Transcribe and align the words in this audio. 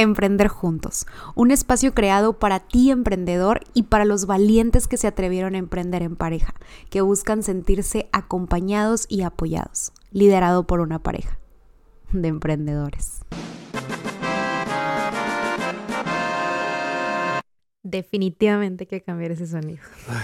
Emprender 0.00 0.46
Juntos, 0.46 1.06
un 1.34 1.50
espacio 1.50 1.92
creado 1.92 2.38
para 2.38 2.60
ti 2.60 2.92
emprendedor 2.92 3.62
y 3.74 3.82
para 3.82 4.04
los 4.04 4.26
valientes 4.26 4.86
que 4.86 4.96
se 4.96 5.08
atrevieron 5.08 5.56
a 5.56 5.58
emprender 5.58 6.04
en 6.04 6.14
pareja, 6.14 6.54
que 6.88 7.00
buscan 7.00 7.42
sentirse 7.42 8.08
acompañados 8.12 9.06
y 9.08 9.22
apoyados, 9.22 9.90
liderado 10.12 10.68
por 10.68 10.78
una 10.78 11.00
pareja 11.00 11.40
de 12.12 12.28
emprendedores. 12.28 13.22
Definitivamente 17.82 18.84
hay 18.84 18.86
que 18.86 19.02
cambiar 19.02 19.32
ese 19.32 19.48
sonido. 19.48 19.80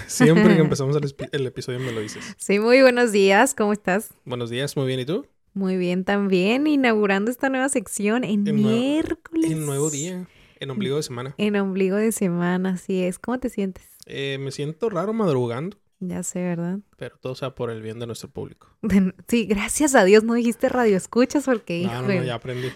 siempre 0.07 0.55
que 0.55 0.61
empezamos 0.61 0.95
el, 0.95 1.13
el, 1.33 1.47
episodio 1.47 1.81
me 1.81 1.91
lo 1.91 1.99
dices. 1.99 2.23
Sí, 2.37 2.59
muy 2.59 2.81
buenos 2.81 3.11
días, 3.11 3.53
¿cómo 3.53 3.73
estás? 3.73 4.13
Buenos 4.23 4.49
días, 4.49 4.77
muy 4.77 4.87
bien, 4.87 5.01
¿y 5.01 5.05
tú? 5.05 5.27
Muy 5.55 5.77
bien, 5.77 6.03
también 6.03 6.67
inaugurando 6.67 7.31
esta 7.31 7.47
nueva 7.47 7.69
sección 7.69 8.25
en, 8.25 8.43
miércoles. 8.43 9.49
en 9.49 9.65
nuevo 9.65 9.89
día, 9.89 10.27
en 10.59 10.69
ombligo 10.69 10.97
de 10.97 11.03
semana. 11.03 11.33
En 11.37 11.55
ombligo 11.55 11.95
de 11.95 12.11
semana, 12.11 12.71
así 12.71 13.01
es. 13.01 13.19
¿Cómo 13.19 13.39
te 13.39 13.47
sientes? 13.47 13.85
Eh, 14.05 14.37
me 14.37 14.51
siento 14.51 14.89
raro 14.89 15.13
madrugando. 15.13 15.77
Ya 16.01 16.23
sé, 16.23 16.43
¿verdad? 16.43 16.79
Pero 16.97 17.17
todo 17.21 17.35
sea 17.35 17.55
por 17.55 17.71
el 17.71 17.81
bien 17.81 17.99
de 17.99 18.05
nuestro 18.05 18.29
público. 18.29 18.67
Sí, 19.29 19.45
gracias 19.45 19.95
a 19.95 20.03
Dios 20.03 20.25
no 20.25 20.33
dijiste 20.33 20.67
radio 20.67 20.97
escuchas 20.97 21.45
porque... 21.45 21.83
No, 21.85 22.01
no, 22.01 22.13
no, 22.13 22.23
ya 22.23 22.35
aprendí. 22.35 22.67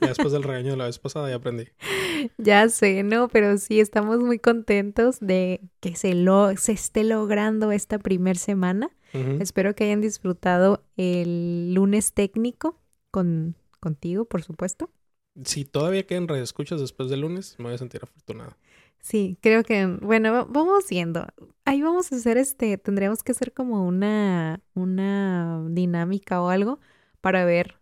Ya 0.00 0.08
después 0.08 0.32
del 0.32 0.42
regaño 0.42 0.70
de 0.70 0.76
la 0.78 0.86
vez 0.86 0.98
pasada 0.98 1.28
ya 1.28 1.36
aprendí. 1.36 1.68
Ya 2.38 2.68
sé, 2.68 3.02
no, 3.02 3.28
pero 3.28 3.58
sí 3.58 3.78
estamos 3.80 4.20
muy 4.20 4.38
contentos 4.38 5.18
de 5.20 5.60
que 5.80 5.96
se, 5.96 6.14
lo, 6.14 6.56
se 6.56 6.72
esté 6.72 7.04
logrando 7.04 7.72
esta 7.72 7.98
primer 7.98 8.38
semana. 8.38 8.90
Espero 9.12 9.74
que 9.74 9.84
hayan 9.84 10.00
disfrutado 10.00 10.84
el 10.96 11.74
lunes 11.74 12.12
técnico 12.12 12.78
con, 13.10 13.56
contigo, 13.80 14.24
por 14.24 14.42
supuesto. 14.42 14.90
Si 15.44 15.64
todavía 15.64 16.06
quedan 16.06 16.28
escuchas 16.30 16.80
después 16.80 17.08
del 17.08 17.20
lunes, 17.20 17.56
me 17.58 17.66
voy 17.66 17.74
a 17.74 17.78
sentir 17.78 18.02
afortunado. 18.02 18.56
Sí, 19.00 19.36
creo 19.40 19.64
que, 19.64 19.86
bueno, 19.86 20.46
vamos 20.46 20.88
viendo. 20.88 21.26
Ahí 21.64 21.82
vamos 21.82 22.12
a 22.12 22.16
hacer 22.16 22.36
este, 22.36 22.78
tendríamos 22.78 23.22
que 23.22 23.32
hacer 23.32 23.52
como 23.52 23.86
una, 23.86 24.60
una 24.74 25.64
dinámica 25.68 26.40
o 26.40 26.48
algo 26.48 26.78
para 27.20 27.44
ver 27.44 27.78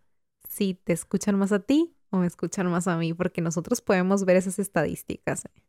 si 0.49 0.73
te 0.73 0.93
escuchan 0.93 1.37
más 1.37 1.51
a 1.51 1.59
ti 1.59 1.93
o 2.09 2.17
me 2.17 2.27
escuchan 2.27 2.69
más 2.71 2.87
a 2.87 2.97
mí, 2.97 3.13
porque 3.13 3.41
nosotros 3.41 3.81
podemos 3.81 4.25
ver 4.25 4.37
esas 4.37 4.59
estadísticas. 4.59 5.45
¿eh? 5.45 5.61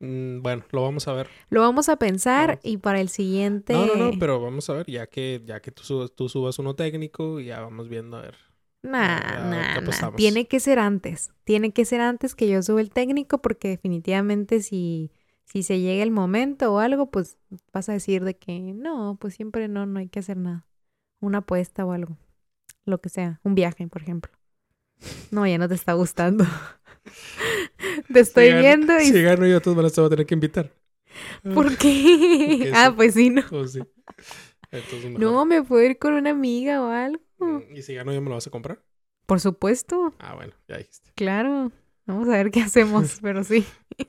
Mm, 0.00 0.40
bueno, 0.40 0.64
lo 0.70 0.82
vamos 0.82 1.06
a 1.08 1.12
ver. 1.12 1.28
Lo 1.50 1.60
vamos 1.60 1.88
a 1.88 1.96
pensar 1.96 2.58
y 2.62 2.78
para 2.78 3.00
el 3.00 3.10
siguiente. 3.10 3.74
No, 3.74 3.86
no, 3.86 3.96
no, 3.96 4.10
pero 4.18 4.40
vamos 4.40 4.68
a 4.70 4.74
ver, 4.74 4.86
ya 4.86 5.06
que, 5.06 5.42
ya 5.44 5.60
que 5.60 5.70
tú 5.70 5.84
subas, 5.84 6.12
tú 6.12 6.28
subas 6.28 6.58
uno 6.58 6.74
técnico, 6.74 7.38
ya 7.38 7.60
vamos 7.60 7.88
viendo 7.88 8.16
a 8.16 8.22
ver. 8.22 8.36
Nah, 8.82 9.50
nah, 9.50 10.10
Tiene 10.16 10.46
que 10.46 10.58
ser 10.58 10.78
antes. 10.78 11.32
Tiene 11.44 11.72
que 11.72 11.84
ser 11.84 12.00
antes 12.00 12.34
que 12.34 12.48
yo 12.48 12.62
suba 12.62 12.80
el 12.80 12.90
técnico, 12.90 13.38
porque 13.42 13.68
definitivamente 13.68 14.62
si, 14.62 15.12
si 15.44 15.62
se 15.62 15.80
llega 15.80 16.02
el 16.02 16.10
momento 16.10 16.72
o 16.72 16.78
algo, 16.78 17.10
pues 17.10 17.36
vas 17.72 17.90
a 17.90 17.92
decir 17.92 18.24
de 18.24 18.38
que 18.38 18.58
no, 18.58 19.18
pues 19.20 19.34
siempre 19.34 19.68
no, 19.68 19.84
no 19.84 19.98
hay 19.98 20.08
que 20.08 20.20
hacer 20.20 20.38
nada. 20.38 20.66
Una 21.20 21.38
apuesta 21.38 21.84
o 21.84 21.92
algo. 21.92 22.16
Lo 22.86 23.02
que 23.02 23.10
sea. 23.10 23.40
Un 23.44 23.54
viaje, 23.54 23.86
por 23.86 24.00
ejemplo. 24.00 24.32
No, 25.30 25.46
ya 25.46 25.58
no 25.58 25.68
te 25.68 25.74
está 25.74 25.92
gustando. 25.92 26.44
Te 28.12 28.20
estoy 28.20 28.52
viendo 28.52 28.98
y... 28.98 29.06
Si 29.06 29.22
gano 29.22 29.46
yo, 29.46 29.60
todos 29.60 29.76
me 29.76 29.82
las 29.82 29.94
voy 29.96 30.06
a 30.06 30.10
tener 30.10 30.26
que 30.26 30.34
invitar. 30.34 30.72
¿Por 31.54 31.76
qué? 31.76 32.72
ah, 32.74 32.92
pues 32.94 33.14
sí, 33.14 33.30
no. 33.30 33.42
Oh, 33.50 33.64
no, 35.18 35.44
me 35.44 35.62
puedo 35.62 35.82
ir 35.82 35.98
con 35.98 36.14
una 36.14 36.30
amiga 36.30 36.82
o 36.82 36.90
algo. 36.90 37.20
Mm, 37.38 37.76
¿Y 37.76 37.82
si 37.82 37.94
gano 37.94 38.12
yo 38.12 38.20
me 38.20 38.28
lo 38.28 38.36
vas 38.36 38.46
a 38.46 38.50
comprar? 38.50 38.82
Por 39.26 39.40
supuesto. 39.40 40.14
Ah, 40.18 40.34
bueno, 40.34 40.52
ya 40.68 40.78
dijiste. 40.78 41.10
Claro. 41.14 41.72
Vamos 42.06 42.28
a 42.28 42.32
ver 42.32 42.50
qué 42.50 42.62
hacemos, 42.62 43.18
pero 43.22 43.44
sí. 43.44 43.64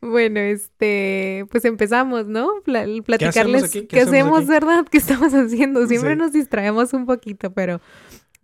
Bueno, 0.00 0.40
este, 0.40 1.46
pues 1.52 1.64
empezamos, 1.64 2.26
¿no? 2.26 2.50
platicarles 2.64 3.70
qué 3.88 4.00
hacemos, 4.00 4.48
¿verdad? 4.48 4.86
¿Qué 4.90 4.98
estamos 4.98 5.32
haciendo? 5.32 5.86
Siempre 5.86 6.16
nos 6.16 6.32
distraemos 6.32 6.92
un 6.94 7.06
poquito, 7.06 7.52
pero 7.52 7.80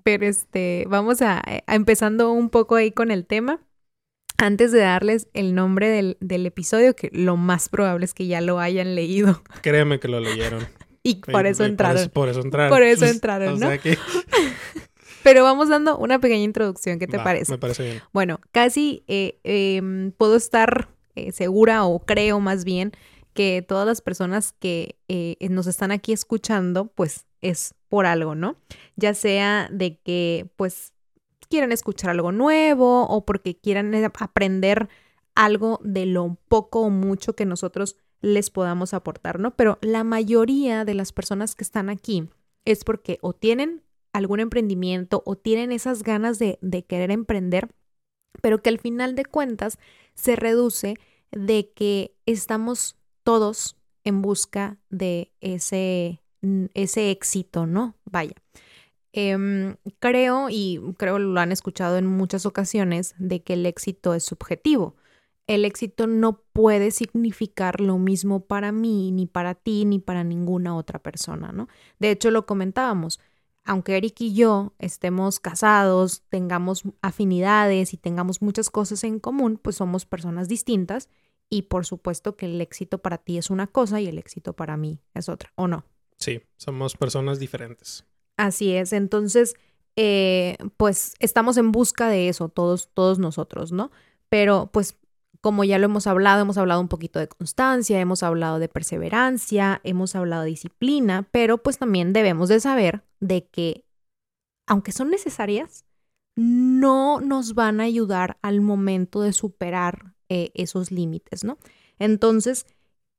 pero 0.05 0.26
este, 0.26 0.84
vamos 0.87 1.22
a, 1.22 1.43
empezando 1.66 2.31
un 2.31 2.50
poco 2.50 2.76
ahí 2.76 2.93
con 2.93 3.11
el 3.11 3.26
tema. 3.26 3.61
Antes 4.39 4.72
de 4.72 4.81
darles 4.81 5.28
el 5.33 5.55
nombre 5.55 5.89
del, 5.89 6.17
del, 6.21 6.45
episodio, 6.47 6.97
que 6.97 7.11
lo 7.12 7.37
más 7.37 7.69
probable 7.69 8.05
es 8.05 8.15
que 8.15 8.27
ya 8.27 8.41
lo 8.41 8.59
hayan 8.59 8.95
leído. 8.95 9.43
Créeme 9.62 10.00
que 10.00 10.09
lo 10.09 10.21
leyeron. 10.21 10.67
y 11.03 11.17
por 11.17 11.47
eso 11.47 11.65
entraron. 11.65 12.09
Por 12.11 12.28
eso, 12.28 12.41
entraron. 12.41 12.71
Por 12.71 12.83
eso 12.83 13.05
entraron, 13.05 13.61
¿no? 13.61 13.69
Pero 15.23 15.43
vamos 15.43 15.69
dando 15.71 15.97
una 15.97 16.19
pequeña 16.19 16.44
introducción, 16.44 16.99
¿qué 16.99 17.06
te 17.06 17.19
parece? 17.19 17.53
Me 17.53 17.59
parece 17.59 17.83
bien. 17.83 18.03
Bueno, 18.12 18.41
casi 18.53 19.05
eh, 19.09 19.39
em, 19.43 20.12
puedo 20.12 20.37
estar 20.37 20.91
eh, 21.15 21.33
segura 21.33 21.84
o 21.84 22.00
creo 22.00 22.41
más 22.41 22.65
bien 22.65 22.93
que 23.33 23.65
todas 23.67 23.87
las 23.87 24.00
personas 24.00 24.53
que 24.53 24.97
eh, 25.09 25.37
nos 25.49 25.67
están 25.67 25.93
aquí 25.93 26.12
escuchando, 26.12 26.87
pues 26.87 27.27
es 27.41 27.75
por 27.89 28.06
algo, 28.06 28.34
¿no? 28.34 28.56
Ya 28.97 29.15
sea 29.15 29.69
de 29.71 29.99
que 29.99 30.50
pues 30.56 30.94
quieran 31.47 31.72
escuchar 31.72 32.10
algo 32.10 32.32
nuevo 32.32 33.06
o 33.06 33.25
porque 33.25 33.56
quieran 33.56 33.94
eh, 33.94 34.10
aprender 34.19 34.88
algo 35.34 35.81
de 35.82 36.06
lo 36.06 36.38
poco 36.49 36.82
o 36.82 36.91
mucho 36.91 37.34
que 37.34 37.44
nosotros 37.44 37.97
les 38.21 38.50
podamos 38.50 38.94
aportar, 38.94 39.38
¿no? 39.38 39.55
Pero 39.56 39.78
la 39.82 40.05
mayoría 40.05 40.84
de 40.84 40.94
las 40.94 41.12
personas 41.12 41.55
que 41.55 41.65
están 41.65 41.91
aquí 41.91 42.28
es 42.65 42.84
porque 42.84 43.19
o 43.21 43.32
tienen 43.34 43.82
algún 44.12 44.41
emprendimiento 44.41 45.22
o 45.27 45.37
tienen 45.37 45.72
esas 45.72 46.03
ganas 46.03 46.38
de, 46.38 46.59
de 46.62 46.84
querer 46.84 47.10
emprender, 47.10 47.69
pero 48.41 48.62
que 48.62 48.71
al 48.71 48.78
final 48.78 49.15
de 49.15 49.25
cuentas 49.25 49.78
se 50.15 50.37
reduce 50.37 50.94
de 51.32 51.72
que 51.75 52.15
estamos 52.26 52.97
todos 53.25 53.76
en 54.05 54.22
busca 54.22 54.78
de 54.91 55.32
ese, 55.41 56.22
ese 56.75 57.11
éxito, 57.11 57.66
¿no? 57.66 57.97
Vaya. 58.05 58.34
Em, 59.16 59.76
creo, 60.00 60.48
y 60.50 60.80
creo 60.98 61.20
lo 61.20 61.38
han 61.38 61.52
escuchado 61.52 61.98
en 61.98 62.06
muchas 62.06 62.47
ocasiones, 62.47 63.14
de 63.16 63.44
que 63.44 63.52
el 63.52 63.64
éxito 63.64 64.12
es 64.12 64.25
subjetivo. 64.25 64.97
El 65.47 65.64
éxito 65.64 66.08
no 66.08 66.42
puede 66.52 66.91
significar 66.91 67.80
lo 67.80 67.97
mismo 67.98 68.47
para 68.47 68.72
mí, 68.72 69.12
ni 69.12 69.26
para 69.26 69.54
ti, 69.54 69.84
ni 69.84 70.00
para 70.00 70.25
ninguna 70.25 70.75
otra 70.75 70.98
persona, 70.98 71.52
¿no? 71.52 71.69
De 72.00 72.10
hecho, 72.10 72.32
lo 72.32 72.44
comentábamos. 72.44 73.20
Aunque 73.64 73.97
Eric 73.97 74.20
y 74.20 74.34
yo 74.34 74.75
estemos 74.80 75.38
casados, 75.38 76.25
tengamos 76.28 76.82
afinidades 77.00 77.94
y 77.94 77.98
tengamos 77.98 78.42
muchas 78.42 78.69
cosas 78.69 79.04
en 79.04 79.20
común, 79.20 79.60
pues 79.62 79.76
somos 79.76 80.06
personas 80.06 80.48
distintas 80.48 81.08
y 81.48 81.62
por 81.62 81.86
supuesto 81.86 82.34
que 82.34 82.46
el 82.46 82.60
éxito 82.60 82.98
para 82.98 83.19
ti 83.19 83.38
es 83.38 83.48
una 83.48 83.69
cosa 83.69 84.00
y 84.00 84.08
el 84.08 84.19
éxito 84.19 84.54
para 84.54 84.76
mí 84.76 84.98
es 85.14 85.28
otra, 85.28 85.52
¿o 85.54 85.69
no? 85.69 85.84
Sí, 86.19 86.42
somos 86.56 86.96
personas 86.96 87.38
diferentes. 87.38 88.04
Así 88.37 88.75
es, 88.75 88.93
entonces, 88.93 89.55
eh, 89.97 90.56
pues 90.77 91.15
estamos 91.21 91.56
en 91.56 91.72
busca 91.72 92.09
de 92.09 92.28
eso, 92.28 92.49
todos, 92.49 92.91
todos 92.95 93.19
nosotros, 93.19 93.71
¿no? 93.72 93.91
Pero 94.28 94.71
pues 94.72 94.99
como 95.45 95.62
ya 95.62 95.78
lo 95.78 95.84
hemos 95.84 96.06
hablado, 96.06 96.41
hemos 96.41 96.56
hablado 96.56 96.81
un 96.81 96.89
poquito 96.89 97.19
de 97.19 97.28
constancia, 97.28 98.00
hemos 98.00 98.23
hablado 98.23 98.59
de 98.59 98.69
perseverancia, 98.69 99.78
hemos 99.84 100.17
hablado 100.17 100.44
de 100.44 100.49
disciplina, 100.49 101.28
pero 101.33 101.59
pues 101.62 101.77
también 101.77 102.15
debemos 102.15 102.49
de 102.49 102.61
saber 102.61 103.05
de 103.21 103.47
que, 103.47 103.84
aunque 104.67 104.91
son 104.91 105.11
necesarias, 105.11 105.84
no 106.34 107.21
nos 107.21 107.55
van 107.55 107.81
a 107.81 107.84
ayudar 107.84 108.39
al 108.41 108.62
momento 108.62 109.21
de 109.21 109.34
superar 109.34 110.15
eh, 110.31 110.50
esos 110.55 110.91
límites, 110.91 111.44
¿no? 111.44 111.59
Entonces, 111.99 112.67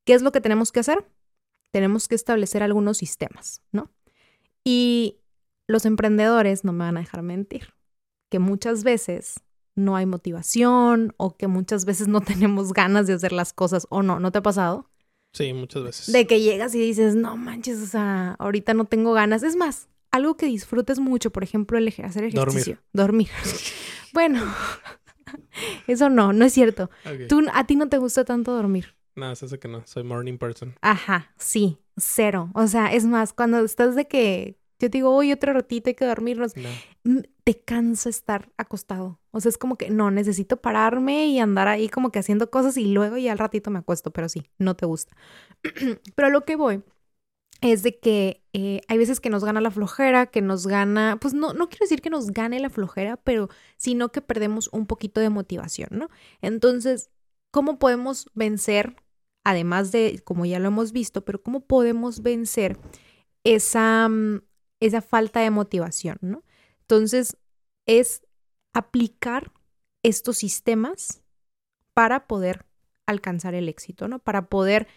¿qué 0.04 0.16
es 0.16 0.24
lo 0.24 0.31
que 0.31 0.42
tenemos 0.42 0.72
que 0.72 0.80
hacer? 0.80 1.06
Tenemos 1.72 2.08
que 2.08 2.16
establecer 2.16 2.64
algunos 2.64 2.98
sistemas, 2.98 3.62
¿no? 3.72 3.92
Y 4.66 5.22
los 5.68 5.86
emprendedores 5.86 6.66
no 6.66 6.74
me 6.74 6.86
van 6.86 6.98
a 6.98 7.02
dejar 7.02 7.22
mentir, 7.22 7.74
que 8.30 8.40
muchas 8.40 8.84
veces 8.84 9.42
no 9.76 9.96
hay 9.96 10.06
motivación 10.06 11.14
o 11.18 11.38
que 11.38 11.48
muchas 11.48 11.86
veces 11.86 12.07
no 12.07 12.22
tenemos 12.22 12.74
ganas 12.74 13.07
de 13.07 13.13
hacer 13.13 13.31
las 13.31 13.54
cosas 13.54 13.88
o 13.89 14.04
no, 14.04 14.19
¿no 14.19 14.31
te 14.31 14.39
ha 14.39 14.44
pasado? 14.44 14.89
Sí, 15.34 15.54
muchas 15.54 15.84
veces. 15.84 16.12
De 16.12 16.28
que 16.28 16.42
llegas 16.42 16.75
y 16.75 16.80
dices, 16.80 17.16
no 17.16 17.38
manches, 17.38 17.81
o 17.81 17.86
sea, 17.86 18.36
ahorita 18.39 18.74
no 18.74 18.86
tengo 18.86 19.13
ganas. 19.13 19.44
Es 19.44 19.56
más, 19.56 19.89
algo 20.12 20.38
que 20.38 20.45
disfrutes 20.45 21.00
mucho, 21.00 21.31
por 21.31 21.44
ejemplo, 21.44 21.78
el 21.78 21.88
hacer 21.88 22.24
ejercicio. 22.24 22.80
Dormir. 22.94 23.30
Dormir. 23.30 23.30
bueno, 24.13 24.42
Eso 25.88 26.10
no, 26.10 26.34
no 26.34 26.45
es 26.45 26.54
cierto. 26.54 26.89
Tú, 27.30 27.45
a 27.54 27.66
ti 27.66 27.75
no 27.75 27.89
te 27.89 27.98
gusta 27.98 28.25
tanto 28.25 28.54
dormir. 28.54 28.95
No, 29.16 29.31
es 29.31 29.44
eso 29.44 29.60
que 29.60 29.68
no. 29.68 29.86
Soy 29.86 30.04
morning 30.04 30.38
person. 30.38 30.75
Ajá, 30.81 31.34
sí, 31.38 31.80
cero. 31.98 32.51
O 32.54 32.68
sea, 32.68 32.94
es 32.94 33.06
más, 33.06 33.34
cuando 33.34 33.60
estás 33.60 33.95
de 33.95 34.07
que 34.07 34.57
yo 34.86 34.92
te 34.92 35.00
digo, 35.00 35.16
hoy 35.16 35.32
otro 35.32 35.54
ratito 35.54 35.90
hay 35.90 35.96
que 35.96 36.06
dormirnos, 36.06 36.54
te 37.44 37.60
canso 37.60 38.10
estar 38.10 38.52
acostado. 38.58 39.20
O 39.32 39.40
sea, 39.40 39.50
es 39.50 39.58
como 39.58 39.78
que 39.78 39.90
no, 39.90 40.12
necesito 40.12 40.58
pararme 40.58 41.28
y 41.28 41.40
andar 41.40 41.68
ahí 41.68 41.90
como 41.90 42.12
que 42.12 42.20
haciendo 42.20 42.50
cosas 42.50 42.78
y 42.78 42.86
luego 42.86 43.18
ya 43.18 43.32
al 43.32 43.40
ratito 43.40 43.72
me 43.72 43.80
acuesto, 43.80 44.12
pero 44.12 44.30
sí, 44.30 44.50
no 44.58 44.76
te 44.76 44.86
gusta. 44.86 45.16
pero 46.16 46.30
lo 46.30 46.46
que 46.46 46.56
voy 46.56 46.84
es 47.62 47.84
de 47.84 48.00
que 48.00 48.44
eh, 48.54 48.82
hay 48.88 48.98
veces 48.98 49.20
que 49.20 49.30
nos 49.30 49.44
gana 49.44 49.62
la 49.62 49.72
flojera, 49.72 50.28
que 50.28 50.42
nos 50.42 50.68
gana, 50.68 51.18
pues 51.20 51.34
no, 51.34 51.54
no 51.54 51.70
quiero 51.70 51.86
decir 51.86 52.02
que 52.02 52.10
nos 52.10 52.32
gane 52.32 52.60
la 52.60 52.70
flojera, 52.70 53.18
pero 53.18 53.50
sino 53.78 54.10
que 54.10 54.22
perdemos 54.22 54.70
un 54.72 54.86
poquito 54.86 55.20
de 55.22 55.30
motivación, 55.30 55.90
¿no? 55.92 56.10
Entonces, 56.42 57.10
¿cómo 57.52 57.80
podemos 57.80 58.30
vencer, 58.34 58.96
además 59.44 59.92
de, 59.92 60.22
como 60.24 60.46
ya 60.46 60.60
lo 60.60 60.68
hemos 60.68 60.92
visto, 60.92 61.26
pero 61.26 61.42
cómo 61.42 61.62
podemos 61.62 62.22
vencer 62.22 62.78
esa, 63.44 64.10
mm, 64.10 64.42
esa 64.80 65.01
falta 65.01 65.39
de 65.39 65.50
motivación, 65.50 66.18
¿no? 66.22 66.44
Entonces, 66.81 67.38
es 67.86 68.22
aplicar 68.74 69.51
estos 70.04 70.38
sistemas 70.38 71.22
para 71.94 72.27
poder 72.27 72.66
alcanzar 73.06 73.56
el 73.56 73.69
éxito, 73.69 74.07
¿no? 74.07 74.19
Para 74.19 74.48
poder 74.50 74.88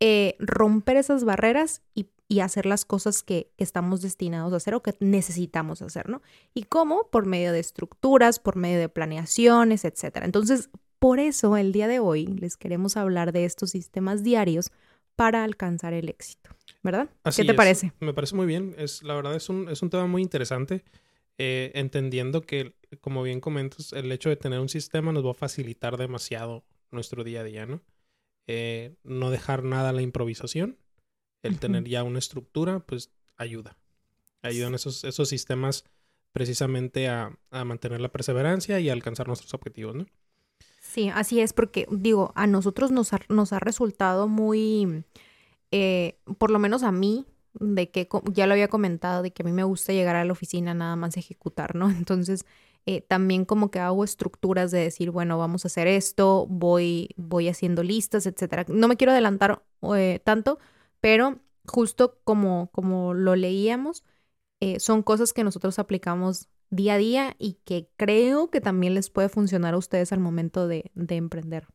eh, 0.00 0.36
romper 0.38 0.96
esas 0.96 1.24
barreras 1.24 1.82
y, 1.94 2.08
hacer 2.42 2.66
las 2.66 2.84
cosas 2.84 3.22
que, 3.22 3.50
estamos 3.56 4.02
destinados 4.02 4.52
a 4.52 4.56
hacer 4.58 4.74
o 4.74 4.82
que 4.82 4.94
necesitamos 5.00 5.80
hacer, 5.80 6.10
¿no? 6.10 6.20
¿Y 6.52 6.64
cómo? 6.64 7.08
Por 7.10 7.24
medio 7.24 7.52
de 7.52 7.58
estructuras, 7.58 8.38
por 8.38 8.54
medio 8.54 8.78
de 8.78 8.90
planeaciones, 8.90 9.86
etcétera. 9.86 10.26
Entonces, 10.26 10.68
por 10.98 11.20
eso 11.20 11.56
el 11.56 11.72
día 11.72 11.88
de 11.88 12.00
hoy 12.00 12.26
les 12.26 12.58
queremos 12.58 12.98
hablar 12.98 13.32
de 13.32 13.46
estos 13.46 13.70
sistemas 13.70 14.22
diarios 14.22 14.72
para 15.16 15.42
alcanzar 15.42 15.94
el 15.94 16.10
éxito, 16.10 16.50
¿verdad? 16.82 17.10
¿Qué 17.34 17.44
te 17.44 17.54
parece? 17.54 17.92
Me 18.00 18.14
parece 18.14 18.34
muy 18.34 18.46
bien. 18.46 18.74
Es, 18.78 19.02
la 19.02 19.14
verdad 19.14 19.34
es 19.34 19.48
un, 19.48 19.68
es 19.68 19.82
un 19.82 19.90
tema 19.90 20.06
muy 20.06 20.22
interesante, 20.22 20.84
eh, 21.38 21.72
entendiendo 21.74 22.42
que, 22.42 22.74
como 23.00 23.22
bien 23.22 23.40
comentas, 23.40 23.92
el 23.92 24.10
hecho 24.12 24.28
de 24.28 24.36
tener 24.36 24.60
un 24.60 24.68
sistema 24.68 25.12
nos 25.12 25.24
va 25.24 25.32
a 25.32 25.34
facilitar 25.34 25.96
demasiado 25.96 26.64
nuestro 26.90 27.24
día 27.24 27.40
a 27.40 27.44
día, 27.44 27.66
¿no? 27.66 27.82
Eh, 28.46 28.94
no 29.04 29.30
dejar 29.30 29.62
nada 29.62 29.90
a 29.90 29.92
la 29.92 30.02
improvisación, 30.02 30.78
el 31.42 31.58
tener 31.58 31.84
ya 31.84 32.02
una 32.02 32.18
estructura, 32.18 32.80
pues 32.80 33.10
ayuda. 33.36 33.78
Ayudan 34.42 34.74
esos, 34.74 35.04
esos 35.04 35.28
sistemas 35.28 35.84
precisamente 36.32 37.08
a, 37.08 37.36
mantener 37.50 38.00
la 38.00 38.10
perseverancia 38.10 38.80
y 38.80 38.88
a 38.88 38.92
alcanzar 38.92 39.26
nuestros 39.26 39.52
objetivos, 39.54 39.94
¿no? 39.94 40.06
Sí, 40.80 41.10
así 41.12 41.40
es, 41.40 41.52
porque 41.52 41.86
digo, 41.90 42.32
a 42.34 42.46
nosotros 42.46 42.90
nos 42.90 43.12
ha, 43.12 43.20
nos 43.28 43.52
ha 43.52 43.58
resultado 43.58 44.28
muy, 44.28 45.04
eh, 45.70 46.18
por 46.38 46.50
lo 46.50 46.58
menos 46.58 46.82
a 46.82 46.92
mí, 46.92 47.26
de 47.54 47.90
que 47.90 48.08
ya 48.32 48.46
lo 48.46 48.52
había 48.52 48.68
comentado, 48.68 49.22
de 49.22 49.32
que 49.32 49.42
a 49.42 49.46
mí 49.46 49.52
me 49.52 49.64
gusta 49.64 49.92
llegar 49.92 50.16
a 50.16 50.24
la 50.24 50.32
oficina 50.32 50.74
nada 50.74 50.96
más 50.96 51.16
ejecutar, 51.16 51.74
¿no? 51.74 51.90
Entonces, 51.90 52.44
eh, 52.86 53.02
también 53.02 53.44
como 53.44 53.70
que 53.70 53.80
hago 53.80 54.04
estructuras 54.04 54.70
de 54.70 54.78
decir, 54.78 55.10
bueno, 55.10 55.38
vamos 55.38 55.64
a 55.64 55.68
hacer 55.68 55.86
esto, 55.86 56.46
voy, 56.48 57.10
voy 57.16 57.48
haciendo 57.48 57.82
listas, 57.82 58.26
etcétera. 58.26 58.64
No 58.68 58.88
me 58.88 58.96
quiero 58.96 59.12
adelantar 59.12 59.62
eh, 59.94 60.20
tanto, 60.24 60.58
pero 61.00 61.40
justo 61.66 62.18
como, 62.24 62.70
como 62.72 63.14
lo 63.14 63.36
leíamos, 63.36 64.04
eh, 64.60 64.80
son 64.80 65.02
cosas 65.02 65.32
que 65.32 65.44
nosotros 65.44 65.78
aplicamos 65.78 66.48
día 66.70 66.94
a 66.94 66.98
día 66.98 67.36
y 67.38 67.58
que 67.64 67.90
creo 67.96 68.50
que 68.50 68.60
también 68.60 68.94
les 68.94 69.10
puede 69.10 69.28
funcionar 69.28 69.74
a 69.74 69.78
ustedes 69.78 70.12
al 70.12 70.20
momento 70.20 70.66
de, 70.66 70.90
emprender 70.94 71.66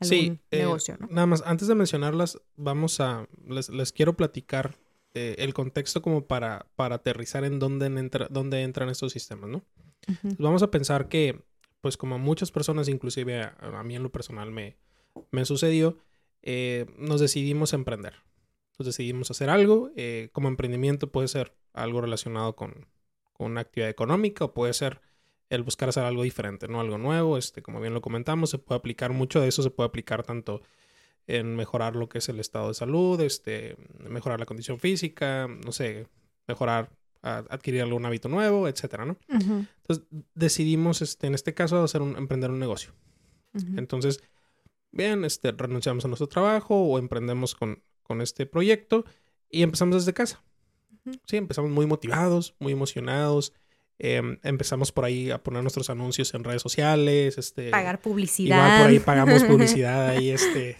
algún 0.00 0.40
negocio, 0.50 0.96
¿no? 0.98 1.08
Nada 1.10 1.26
más, 1.26 1.42
antes 1.46 1.68
de 1.68 1.74
mencionarlas, 1.74 2.40
vamos 2.56 3.00
a, 3.00 3.26
les, 3.48 3.68
les 3.68 3.92
quiero 3.92 4.16
platicar 4.16 4.76
el 5.14 5.52
contexto 5.52 6.00
como 6.00 6.26
para, 6.26 6.66
para 6.74 6.94
aterrizar 6.94 7.44
en 7.44 7.58
dónde, 7.58 7.84
entra, 7.84 8.28
dónde 8.30 8.62
entran 8.62 8.88
estos 8.88 9.12
sistemas, 9.12 9.50
¿no? 9.50 9.62
Vamos 10.38 10.62
a 10.62 10.70
pensar 10.70 11.08
que, 11.08 11.42
pues 11.80 11.96
como 11.96 12.18
muchas 12.18 12.50
personas, 12.50 12.88
inclusive 12.88 13.42
a, 13.42 13.82
mí 13.84 13.96
en 13.96 14.02
lo 14.02 14.10
personal 14.10 14.50
me, 14.50 14.76
me 15.30 15.44
sucedió, 15.44 15.98
eh, 16.42 16.86
nos 16.98 17.20
decidimos 17.20 17.72
emprender. 17.72 18.14
Nos 18.78 18.86
decidimos 18.86 19.30
hacer 19.30 19.50
algo. 19.50 19.90
Eh, 19.96 20.30
como 20.32 20.48
emprendimiento 20.48 21.10
puede 21.10 21.28
ser 21.28 21.54
algo 21.72 22.00
relacionado 22.00 22.56
con, 22.56 22.86
con, 23.32 23.52
una 23.52 23.60
actividad 23.60 23.90
económica 23.90 24.44
o 24.44 24.54
puede 24.54 24.72
ser 24.72 25.00
el 25.52 25.62
buscar 25.62 25.90
hacer 25.90 26.04
algo 26.04 26.22
diferente, 26.22 26.66
¿no? 26.66 26.80
Algo 26.80 26.96
nuevo. 26.96 27.36
Este, 27.36 27.60
como 27.60 27.78
bien 27.78 27.92
lo 27.92 28.00
comentamos, 28.00 28.48
se 28.48 28.58
puede 28.58 28.78
aplicar 28.78 29.12
mucho 29.12 29.38
de 29.38 29.48
eso, 29.48 29.62
se 29.62 29.70
puede 29.70 29.86
aplicar 29.86 30.22
tanto 30.22 30.62
en 31.26 31.54
mejorar 31.56 31.94
lo 31.94 32.08
que 32.08 32.18
es 32.18 32.28
el 32.30 32.40
estado 32.40 32.68
de 32.68 32.74
salud, 32.74 33.20
este, 33.20 33.76
mejorar 34.08 34.40
la 34.40 34.46
condición 34.46 34.78
física, 34.78 35.46
no 35.46 35.70
sé, 35.70 36.08
mejorar 36.48 36.90
adquirir 37.22 37.82
algún 37.82 38.04
hábito 38.04 38.28
nuevo, 38.28 38.66
etcétera, 38.66 39.04
¿no? 39.04 39.16
Entonces 39.28 40.04
decidimos, 40.34 41.02
este, 41.02 41.28
en 41.28 41.34
este 41.34 41.54
caso, 41.54 41.80
hacer 41.80 42.02
un, 42.02 42.16
emprender 42.16 42.50
un 42.50 42.58
negocio. 42.58 42.92
Entonces, 43.76 44.20
bien, 44.90 45.24
este, 45.24 45.52
renunciamos 45.52 46.04
a 46.04 46.08
nuestro 46.08 46.26
trabajo 46.26 46.74
o 46.74 46.98
emprendemos 46.98 47.54
con, 47.54 47.80
con 48.02 48.22
este 48.22 48.46
proyecto 48.46 49.04
y 49.48 49.62
empezamos 49.62 49.96
desde 49.96 50.14
casa. 50.14 50.42
Sí, 51.26 51.36
empezamos 51.36 51.70
muy 51.70 51.86
motivados, 51.86 52.56
muy 52.58 52.72
emocionados. 52.72 53.52
Em, 53.98 54.38
empezamos 54.42 54.90
por 54.92 55.04
ahí 55.04 55.30
a 55.30 55.42
poner 55.42 55.62
nuestros 55.62 55.90
anuncios 55.90 56.34
en 56.34 56.44
redes 56.44 56.62
sociales, 56.62 57.38
este... 57.38 57.70
Pagar 57.70 58.00
publicidad. 58.00 58.56
Igual 58.56 58.80
por 58.80 58.90
ahí 58.90 58.98
pagamos 58.98 59.44
publicidad 59.44 60.08
ahí, 60.10 60.30
este... 60.30 60.76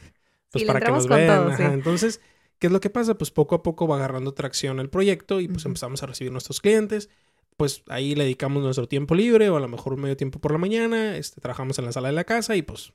Pues 0.50 0.64
para 0.64 0.80
que 0.80 0.92
nos 0.92 1.06
vean. 1.06 1.72
Entonces, 1.72 2.20
¿Qué 2.62 2.68
es 2.68 2.72
lo 2.72 2.78
que 2.78 2.90
pasa? 2.90 3.18
Pues 3.18 3.32
poco 3.32 3.56
a 3.56 3.62
poco 3.64 3.88
va 3.88 3.96
agarrando 3.96 4.34
tracción 4.34 4.78
el 4.78 4.88
proyecto 4.88 5.40
y 5.40 5.48
pues 5.48 5.64
empezamos 5.66 6.04
a 6.04 6.06
recibir 6.06 6.30
nuestros 6.30 6.60
clientes. 6.60 7.10
Pues 7.56 7.82
ahí 7.88 8.14
le 8.14 8.22
dedicamos 8.22 8.62
nuestro 8.62 8.86
tiempo 8.86 9.16
libre 9.16 9.50
o 9.50 9.56
a 9.56 9.60
lo 9.60 9.66
mejor 9.66 9.96
medio 9.96 10.16
tiempo 10.16 10.38
por 10.38 10.52
la 10.52 10.58
mañana. 10.58 11.16
Este, 11.16 11.40
trabajamos 11.40 11.76
en 11.80 11.86
la 11.86 11.92
sala 11.92 12.06
de 12.06 12.14
la 12.14 12.22
casa 12.22 12.54
y 12.54 12.62
pues 12.62 12.92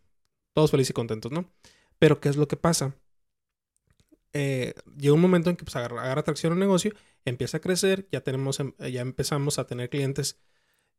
todos 0.53 0.71
felices 0.71 0.91
y 0.91 0.93
contentos, 0.93 1.33
¿no? 1.33 1.51
Pero 1.99 2.21
¿qué 2.21 2.29
es 2.29 2.37
lo 2.37 2.47
que 2.47 2.55
pasa? 2.55 2.95
Eh, 4.33 4.73
llega 4.97 5.13
un 5.13 5.21
momento 5.21 5.49
en 5.49 5.55
que 5.55 5.63
pues 5.63 5.75
agarra, 5.75 6.03
agarra 6.03 6.23
tracción 6.23 6.53
el 6.53 6.59
negocio, 6.59 6.93
empieza 7.25 7.57
a 7.57 7.61
crecer, 7.61 8.07
ya 8.11 8.21
tenemos, 8.21 8.59
em, 8.59 8.73
ya 8.77 9.01
empezamos 9.01 9.59
a 9.59 9.65
tener 9.67 9.89
clientes, 9.89 10.39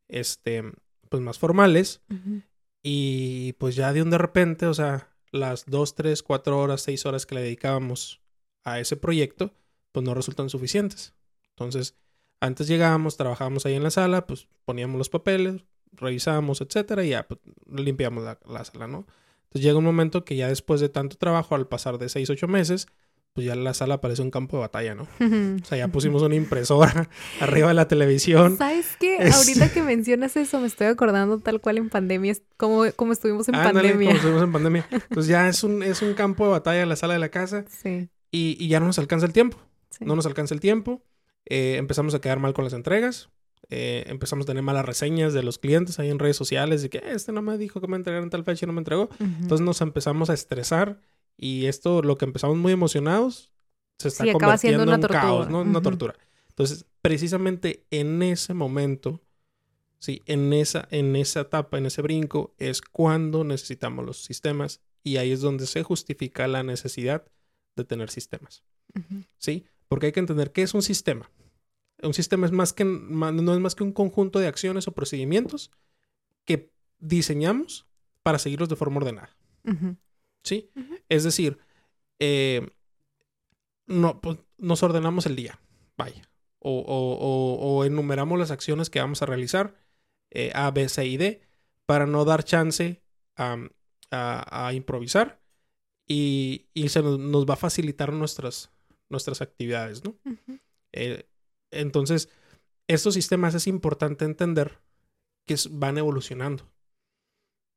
este, 0.07 0.63
pues 1.09 1.21
más 1.21 1.39
formales 1.39 2.01
y 2.83 3.53
pues 3.53 3.75
ya 3.75 3.93
de 3.93 4.01
un 4.01 4.09
de 4.09 4.17
repente, 4.17 4.65
o 4.65 4.73
sea, 4.73 5.09
las 5.31 5.65
dos, 5.65 5.95
tres, 5.95 6.23
cuatro 6.23 6.59
horas, 6.59 6.81
seis 6.81 7.05
horas 7.05 7.25
que 7.25 7.35
le 7.35 7.41
dedicábamos 7.41 8.21
a 8.63 8.79
ese 8.79 8.97
proyecto, 8.97 9.53
pues 9.91 10.05
no 10.05 10.13
resultan 10.13 10.49
suficientes. 10.49 11.13
Entonces, 11.49 11.95
antes 12.39 12.67
llegábamos, 12.67 13.17
trabajábamos 13.17 13.65
ahí 13.65 13.75
en 13.75 13.83
la 13.83 13.91
sala, 13.91 14.25
pues 14.25 14.47
poníamos 14.65 14.97
los 14.97 15.09
papeles, 15.09 15.63
revisábamos, 15.91 16.61
etcétera, 16.61 17.03
y 17.03 17.09
ya 17.09 17.27
pues, 17.27 17.39
limpiamos 17.67 18.23
la, 18.23 18.65
sala, 18.65 18.87
¿no? 18.87 19.05
Entonces 19.43 19.63
llega 19.63 19.77
un 19.77 19.83
momento 19.83 20.23
que 20.25 20.35
ya 20.35 20.47
después 20.47 20.79
de 20.79 20.89
tanto 20.89 21.17
trabajo, 21.17 21.55
al 21.55 21.67
pasar 21.67 21.97
de 21.97 22.09
6, 22.09 22.29
8 22.29 22.47
meses, 22.47 22.87
pues 23.39 23.47
ya 23.47 23.55
la 23.55 23.73
sala 23.73 24.01
parece 24.01 24.21
un 24.21 24.31
campo 24.31 24.57
de 24.57 24.61
batalla, 24.61 24.95
¿no? 24.95 25.03
O 25.03 25.65
sea, 25.65 25.77
ya 25.77 25.87
pusimos 25.87 26.21
una 26.21 26.35
impresora 26.35 27.09
arriba 27.39 27.69
de 27.69 27.73
la 27.73 27.87
televisión. 27.87 28.57
¿Sabes 28.57 28.97
qué? 28.99 29.17
Ahorita 29.31 29.71
que 29.71 29.81
mencionas 29.83 30.35
eso, 30.37 30.59
me 30.59 30.67
estoy 30.67 30.87
acordando 30.87 31.39
tal 31.39 31.61
cual 31.61 31.77
en 31.77 31.89
pandemia, 31.89 32.35
como, 32.57 32.83
como 32.95 33.13
estuvimos 33.13 33.47
en 33.49 33.55
pandemia. 33.55 34.07
Como 34.07 34.17
estuvimos 34.17 34.43
en 34.43 34.51
pandemia. 34.51 34.87
Entonces 34.91 35.27
ya 35.27 35.47
es 35.47 35.63
un, 35.63 35.83
es 35.83 36.01
un 36.01 36.13
campo 36.13 36.45
de 36.45 36.51
batalla 36.51 36.85
la 36.85 36.95
sala 36.95 37.13
de 37.13 37.19
la 37.19 37.29
casa. 37.29 37.65
Sí 37.67 38.09
y, 38.31 38.67
ya 38.67 38.79
no 38.79 38.87
nos 38.87 38.99
alcanza 38.99 39.25
el 39.25 39.33
tiempo. 39.33 39.57
No 39.99 40.15
nos 40.15 40.25
alcanza 40.25 40.53
el 40.53 40.59
tiempo. 40.59 41.01
Eh, 41.45 41.75
empezamos 41.77 42.13
a 42.13 42.21
quedar 42.21 42.39
mal 42.39 42.53
con 42.53 42.63
las 42.63 42.73
entregas. 42.73 43.29
Eh, 43.69 44.03
empezamos 44.07 44.45
a 44.45 44.47
tener 44.47 44.63
malas 44.63 44.85
reseñas 44.85 45.33
de 45.33 45.43
los 45.43 45.59
clientes 45.59 45.99
ahí 45.99 46.09
en 46.09 46.19
redes 46.19 46.37
sociales 46.37 46.81
de 46.81 46.89
que 46.89 46.99
eh, 46.99 47.11
este 47.11 47.31
no 47.31 47.41
me 47.41 47.57
dijo 47.57 47.81
que 47.81 47.87
me 47.87 47.97
entregaran 47.97 48.29
tal 48.29 48.43
fecha 48.43 48.65
y 48.65 48.67
no 48.67 48.73
me 48.73 48.79
entregó. 48.79 49.09
Entonces 49.19 49.61
nos 49.61 49.81
empezamos 49.81 50.29
a 50.29 50.33
estresar 50.33 51.01
y 51.39 51.67
esto, 51.67 52.01
lo 52.01 52.17
que 52.17 52.25
empezamos 52.25 52.57
muy 52.57 52.73
emocionados, 52.73 53.51
se 53.97 54.09
está 54.09 54.31
convirtiendo 54.31 54.83
en 54.83 54.89
un 54.89 55.01
caos, 55.01 55.49
¿no? 55.49 55.61
Una 55.61 55.81
tortura. 55.81 56.15
Entonces, 56.49 56.85
precisamente 57.01 57.85
en 57.91 58.21
ese 58.21 58.53
momento, 58.53 59.21
sí, 59.99 60.21
en 60.25 60.51
esa, 60.51 60.87
en 60.91 61.15
esa 61.15 61.41
etapa, 61.41 61.77
en 61.77 61.85
ese 61.85 62.01
brinco, 62.01 62.53
es 62.57 62.81
cuando 62.81 63.45
necesitamos 63.45 64.05
los 64.05 64.21
sistemas 64.21 64.81
y 65.01 65.15
ahí 65.15 65.31
es 65.31 65.39
donde 65.39 65.65
se 65.65 65.81
justifica 65.83 66.47
la 66.49 66.63
necesidad 66.63 67.25
de 67.77 67.85
tener 67.85 68.09
sistemas. 68.09 68.63
¿Sí? 69.37 69.65
Porque 69.87 70.07
hay 70.07 70.11
que 70.11 70.19
entender 70.19 70.51
qué 70.51 70.63
es 70.63 70.73
un 70.73 70.81
sistema. 70.81 71.31
Un 72.01 72.13
sistema 72.13 72.45
es 72.45 72.51
más 72.51 72.73
que, 72.73 72.83
no 72.83 73.53
es 73.53 73.59
más 73.59 73.75
que 73.75 73.83
un 73.83 73.93
conjunto 73.93 74.39
de 74.39 74.47
acciones 74.47 74.87
o 74.89 74.91
procedimientos 74.91 75.71
que 76.43 76.73
diseñamos 76.99 77.85
para 78.23 78.39
seguirlos 78.39 78.67
de 78.67 78.75
forma 78.75 78.97
ordenada. 78.97 79.37
¿Sí? 80.43 80.71
Es 81.09 81.23
decir, 81.23 81.57
eh, 82.19 82.67
no, 83.87 84.21
pues, 84.21 84.39
nos 84.57 84.83
ordenamos 84.83 85.25
el 85.25 85.35
día, 85.35 85.59
vaya. 85.97 86.29
O, 86.61 87.83
enumeramos 87.85 88.37
las 88.37 88.51
acciones 88.51 88.89
que 88.89 88.99
vamos 88.99 89.21
a 89.21 89.25
realizar, 89.25 89.75
eh, 90.31 90.51
A, 90.53 90.71
B, 90.71 90.89
C 90.89 91.05
y 91.05 91.17
D, 91.17 91.41
para 91.85 92.05
no 92.05 92.25
dar 92.25 92.43
chance 92.43 93.01
a 93.35 94.73
improvisar 94.73 95.39
y, 96.09 96.65
se 96.89 97.01
nos, 97.03 97.45
va 97.45 97.53
a 97.53 97.57
facilitar 97.57 98.11
nuestras, 98.11 98.71
nuestras 99.09 99.41
actividades, 99.41 100.03
¿no? 100.03 100.17
Eh, 100.91 101.29
entonces, 101.71 102.29
estos 102.87 103.13
sistemas 103.13 103.53
es 103.53 103.67
importante 103.67 104.25
entender 104.25 104.79
que 105.45 105.55
van 105.69 105.99
evolucionando, 105.99 106.67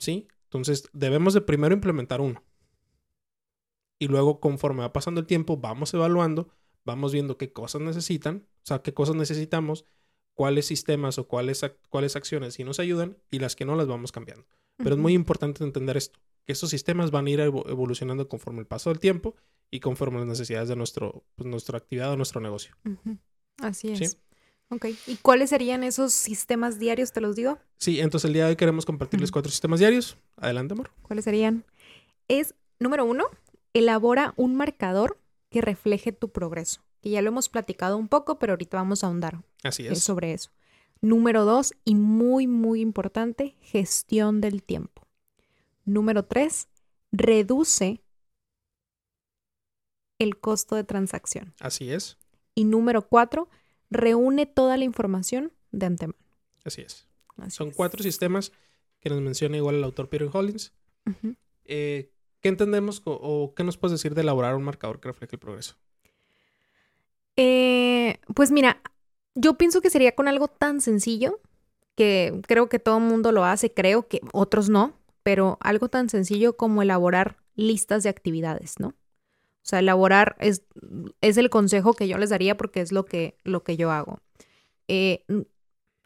¿sí? 0.00 0.28
Entonces, 0.44 0.88
debemos 0.94 1.34
de 1.34 1.42
primero 1.42 1.74
implementar 1.74 2.22
uno. 2.22 2.42
Y 4.02 4.08
luego, 4.08 4.40
conforme 4.40 4.80
va 4.80 4.92
pasando 4.92 5.20
el 5.20 5.26
tiempo, 5.26 5.56
vamos 5.56 5.94
evaluando 5.94 6.48
vamos 6.84 7.12
viendo 7.12 7.38
qué 7.38 7.52
cosas 7.52 7.80
necesitan, 7.80 8.46
o 8.58 8.66
sea, 8.66 8.82
qué 8.82 8.94
cosas 8.94 9.16
necesitamos, 9.16 9.84
cuáles 10.34 10.66
sistemas 10.66 11.18
o 11.18 11.28
cuáles, 11.28 11.64
cuáles 11.90 12.16
acciones 12.16 12.54
sí 12.54 12.64
nos 12.64 12.80
ayudan 12.80 13.18
y 13.30 13.38
las 13.38 13.56
que 13.56 13.64
no 13.64 13.76
las 13.76 13.86
vamos 13.86 14.12
cambiando. 14.12 14.46
Pero 14.78 14.94
es 14.94 15.00
muy 15.00 15.12
importante 15.12 15.62
entender 15.62 15.96
esto, 15.96 16.18
que 16.44 16.52
estos 16.52 16.70
sistemas 16.70 17.10
van 17.10 17.26
a 17.26 17.30
ir 17.30 17.40
evolucionando 17.40 18.28
conforme 18.28 18.60
el 18.60 18.66
paso 18.66 18.90
del 18.90 18.98
tiempo 18.98 19.36
y 19.70 19.80
conforme 19.80 20.18
las 20.18 20.26
necesidades 20.26 20.68
de 20.68 20.76
nuestro, 20.76 21.24
pues, 21.36 21.48
nuestra 21.48 21.78
actividad 21.78 22.10
o 22.10 22.16
nuestro 22.16 22.40
negocio. 22.40 22.74
Así 23.58 23.92
es. 23.92 24.18
Ok. 24.70 24.86
¿Y 25.06 25.16
cuáles 25.16 25.50
serían 25.50 25.84
esos 25.84 26.14
sistemas 26.14 26.78
diarios? 26.78 27.12
¿Te 27.12 27.20
los 27.20 27.36
digo? 27.36 27.58
Sí, 27.76 28.00
entonces 28.00 28.26
el 28.26 28.32
día 28.32 28.44
de 28.44 28.50
hoy 28.50 28.56
queremos 28.56 28.86
compartirles 28.86 29.30
cuatro 29.30 29.50
sistemas 29.50 29.78
diarios. 29.78 30.16
Adelante, 30.36 30.72
amor. 30.72 30.90
¿Cuáles 31.02 31.26
serían? 31.26 31.64
Es, 32.26 32.54
número 32.80 33.04
uno, 33.04 33.26
elabora 33.74 34.34
un 34.36 34.54
marcador 34.54 35.18
que 35.50 35.60
refleje 35.60 36.12
tu 36.12 36.30
progreso. 36.30 36.82
Que 37.00 37.10
ya 37.10 37.22
lo 37.22 37.28
hemos 37.28 37.48
platicado 37.48 37.96
un 37.96 38.08
poco, 38.08 38.38
pero 38.38 38.52
ahorita 38.52 38.76
vamos 38.76 39.02
a 39.02 39.08
ahondar 39.08 39.42
Así 39.62 39.86
es. 39.86 40.02
sobre 40.02 40.32
eso. 40.32 40.50
Número 41.00 41.44
dos, 41.44 41.74
y 41.84 41.96
muy, 41.96 42.46
muy 42.46 42.80
importante, 42.80 43.56
gestión 43.60 44.40
del 44.40 44.62
tiempo. 44.62 45.06
Número 45.84 46.24
tres, 46.24 46.68
reduce 47.10 48.02
el 50.20 50.38
costo 50.38 50.76
de 50.76 50.84
transacción. 50.84 51.54
Así 51.58 51.90
es. 51.92 52.18
Y 52.54 52.64
número 52.64 53.08
cuatro, 53.08 53.48
reúne 53.90 54.46
toda 54.46 54.76
la 54.76 54.84
información 54.84 55.52
de 55.72 55.86
antemano. 55.86 56.18
Así 56.64 56.82
es. 56.82 57.08
Son 57.48 57.72
cuatro 57.72 58.02
sistemas 58.02 58.52
que 59.00 59.10
nos 59.10 59.20
menciona 59.20 59.56
igual 59.56 59.76
el 59.76 59.84
autor 59.84 60.08
Peter 60.08 60.28
Hollins. 60.32 60.72
Eh, 61.64 62.11
¿Qué 62.42 62.48
entendemos 62.48 63.02
o, 63.04 63.54
qué 63.54 63.62
nos 63.62 63.76
puedes 63.76 63.92
decir 63.92 64.14
de 64.14 64.22
elaborar 64.22 64.56
un 64.56 64.64
marcador 64.64 65.00
que 65.00 65.08
refleje 65.08 65.36
el 65.36 65.40
progreso? 65.40 65.76
Eh, 67.36 68.18
pues 68.34 68.50
mira, 68.50 68.82
yo 69.34 69.54
pienso 69.54 69.80
que 69.80 69.90
sería 69.90 70.14
con 70.14 70.26
algo 70.26 70.48
tan 70.48 70.80
sencillo 70.80 71.40
que 71.94 72.40
creo 72.46 72.68
que 72.68 72.80
todo 72.80 72.98
el 72.98 73.04
mundo 73.04 73.30
lo 73.30 73.44
hace, 73.44 73.72
creo 73.72 74.08
que 74.08 74.20
otros 74.32 74.68
no, 74.68 74.98
pero 75.22 75.56
algo 75.60 75.88
tan 75.88 76.08
sencillo 76.08 76.56
como 76.56 76.82
elaborar 76.82 77.36
listas 77.54 78.02
de 78.02 78.08
actividades, 78.08 78.80
¿no? 78.80 78.88
O 78.88 79.64
sea, 79.64 79.78
elaborar 79.78 80.34
es, 80.40 80.64
es 81.20 81.36
el 81.36 81.48
consejo 81.48 81.92
que 81.92 82.08
yo 82.08 82.18
les 82.18 82.30
daría 82.30 82.56
porque 82.56 82.80
es 82.80 82.90
lo 82.90 83.04
que, 83.04 83.36
lo 83.44 83.62
que 83.62 83.76
yo 83.76 83.92
hago. 83.92 84.18
Eh, 84.88 85.24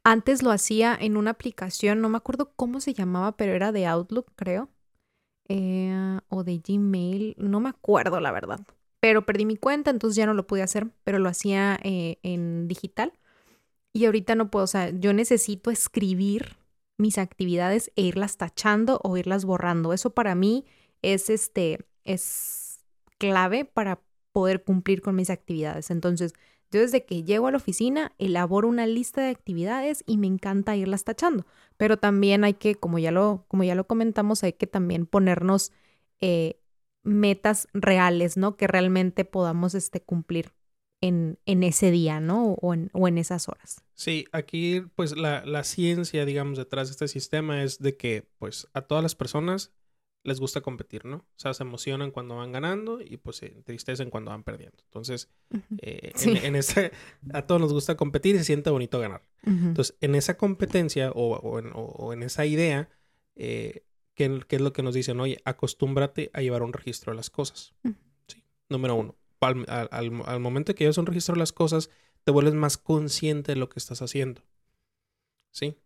antes 0.05 0.43
lo 0.43 0.51
hacía 0.51 0.97
en 1.01 1.17
una 1.17 1.31
aplicación, 1.31 2.03
no 2.03 2.11
me 2.11 2.19
acuerdo 2.19 2.53
cómo 2.55 2.81
se 2.81 2.93
llamaba, 2.93 3.37
pero 3.39 3.55
era 3.55 3.73
de 3.73 3.87
Outlook, 3.87 4.33
creo. 4.37 4.69
Eh, 5.49 6.19
o 6.29 6.45
de 6.45 6.59
Gmail, 6.59 7.37
no 7.39 7.61
me 7.61 7.69
acuerdo 7.69 8.21
la 8.21 8.33
verdad. 8.33 8.61
Pero 9.01 9.25
perdí 9.25 9.45
mi 9.45 9.57
cuenta, 9.57 9.91
entonces 9.91 10.17
ya 10.17 10.27
no 10.27 10.35
lo 10.35 10.47
pude 10.47 10.63
hacer, 10.63 10.89
pero 11.05 11.19
lo 11.19 11.29
hacía 11.29 11.79
eh, 11.83 12.19
en 12.23 12.67
digital. 12.67 13.13
Y 13.93 14.07
ahorita 14.07 14.35
no 14.35 14.51
puedo, 14.51 14.65
o 14.65 14.69
sea, 14.69 14.91
yo 14.91 15.13
necesito 15.13 15.71
escribir 15.71 16.57
mis 16.99 17.19
actividades 17.19 17.93
e 17.97 18.03
irlas 18.03 18.37
tachando 18.37 19.01
o 19.03 19.17
irlas 19.17 19.45
borrando. 19.45 19.93
Eso 19.93 20.11
para 20.11 20.35
mí 20.35 20.65
es 21.03 21.31
este, 21.31 21.87
es 22.05 22.85
clave 23.19 23.65
para 23.65 24.01
poder 24.33 24.65
cumplir 24.65 25.03
con 25.03 25.15
mis 25.15 25.31
actividades. 25.31 25.91
Entonces, 25.91 26.35
yo 26.71 26.81
desde 26.81 27.05
que 27.05 27.23
llego 27.23 27.47
a 27.47 27.51
la 27.51 27.57
oficina 27.57 28.13
elaboro 28.19 28.69
una 28.69 28.87
lista 28.87 29.23
de 29.23 29.31
actividades 29.31 30.03
y 30.07 30.19
me 30.19 30.27
encanta 30.27 30.77
irlas 30.77 31.05
tachando, 31.05 31.47
pero 31.77 31.97
también 31.97 32.45
hay 32.45 32.55
que, 32.55 32.75
como 32.75 32.99
ya 32.99 33.11
lo, 33.11 33.45
como 33.49 33.65
ya 33.65 33.75
lo 33.75 33.87
comentamos, 33.87 34.43
hay 34.43 34.53
que 34.53 34.67
también 34.67 35.07
ponernos 35.07 35.73
eh, 36.21 36.61
metas 37.03 37.69
reales, 37.73 38.37
¿no? 38.37 38.57
Que 38.57 38.67
realmente 38.67 39.25
podamos 39.25 39.75
este, 39.75 40.03
cumplir 40.03 40.53
en, 41.01 41.39
en 41.47 41.63
ese 41.63 41.91
día, 41.91 42.21
¿no? 42.21 42.53
O 42.55 42.75
en, 42.75 42.91
o 42.93 43.07
en 43.09 43.19
esas 43.19 43.49
horas. 43.49 43.83
Sí, 43.95 44.27
aquí 44.33 44.83
pues 44.95 45.17
la, 45.17 45.45
la 45.45 45.65
ciencia, 45.65 46.25
digamos, 46.25 46.59
detrás 46.59 46.89
de 46.89 46.93
este 46.93 47.09
sistema 47.09 47.63
es 47.63 47.79
de 47.79 47.97
que 47.97 48.29
pues 48.39 48.69
a 48.75 48.83
todas 48.83 49.03
las 49.03 49.15
personas 49.15 49.73
les 50.27 50.41
gusta 50.41 50.61
competir, 50.61 51.05
¿no? 51.05 51.19
O 51.19 51.39
sea, 51.39 51.55
se 51.55 51.63
emocionan 51.63 52.11
cuando 52.11 52.37
van 52.37 52.51
ganando 52.53 53.01
y 53.01 53.17
pues 53.17 53.37
se 53.37 53.47
entristecen 53.47 54.11
cuando 54.11 54.33
van 54.33 54.43
perdiendo. 54.43 54.77
Entonces, 54.85 55.31
eh, 55.79 56.13
en, 56.43 56.57
ese, 56.57 56.93
a 57.33 57.43
todos 57.43 57.61
nos 57.61 57.73
gusta 57.73 57.97
competir 57.97 58.35
y 58.35 58.39
se 58.39 58.45
siente 58.45 58.71
bonito 58.71 58.99
ganar. 58.99 59.23
Entonces, 59.45 59.97
en 60.01 60.17
esa 60.17 60.37
competencia 60.37 61.13
o, 61.13 62.13
en, 62.13 62.23
esa 62.25 62.45
idea, 62.45 62.89
eh, 63.37 63.85
¿qué, 64.15 64.43
es 64.49 64.61
lo 64.61 64.73
que 64.73 64.83
nos 64.83 64.95
dicen? 64.95 65.21
Oye, 65.21 65.39
acostúmbrate 65.45 66.31
a 66.33 66.41
llevar 66.43 66.63
un 66.63 66.73
registro 66.73 67.13
de 67.13 67.17
las 67.17 67.31
cosas. 67.31 67.75
sí. 68.27 68.43
Número 68.69 68.97
uno, 68.97 69.17
al, 69.41 69.65
al 70.27 70.41
momento 70.41 70.75
que 70.75 70.85
llevas 70.85 70.99
un 70.99 71.07
registro 71.07 71.35
de 71.35 71.39
las 71.39 71.53
cosas, 71.53 71.91
te 72.25 72.33
vuelves 72.33 72.55
más 72.55 72.77
consciente 72.77 73.53
de 73.53 73.57
lo 73.57 73.69
que 73.69 73.79
estás 73.79 74.03
haciendo. 74.03 74.43
¿Sí? 75.53 75.79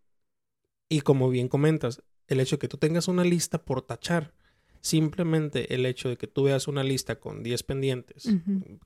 Y 0.88 1.02
como 1.02 1.28
bien 1.28 1.48
comentas, 1.48 2.02
el 2.30 2.40
hecho 2.40 2.56
de 2.56 2.60
que 2.60 2.68
tú 2.68 2.78
tengas 2.78 3.08
una 3.08 3.24
lista 3.24 3.62
por 3.62 3.82
tachar, 3.82 4.32
simplemente 4.80 5.74
el 5.74 5.84
hecho 5.84 6.08
de 6.08 6.16
que 6.16 6.26
tú 6.26 6.44
veas 6.44 6.68
una 6.68 6.82
lista 6.82 7.16
con 7.16 7.42
10 7.42 7.62
pendientes, 7.64 8.28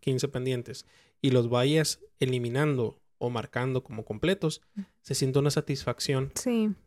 15 0.00 0.28
pendientes, 0.28 0.86
y 1.22 1.30
los 1.30 1.48
vayas 1.48 2.00
eliminando 2.18 3.00
o 3.18 3.30
marcando 3.30 3.84
como 3.84 4.04
completos, 4.04 4.60
se 5.02 5.14
siente 5.14 5.38
una 5.38 5.50
satisfacción 5.50 6.32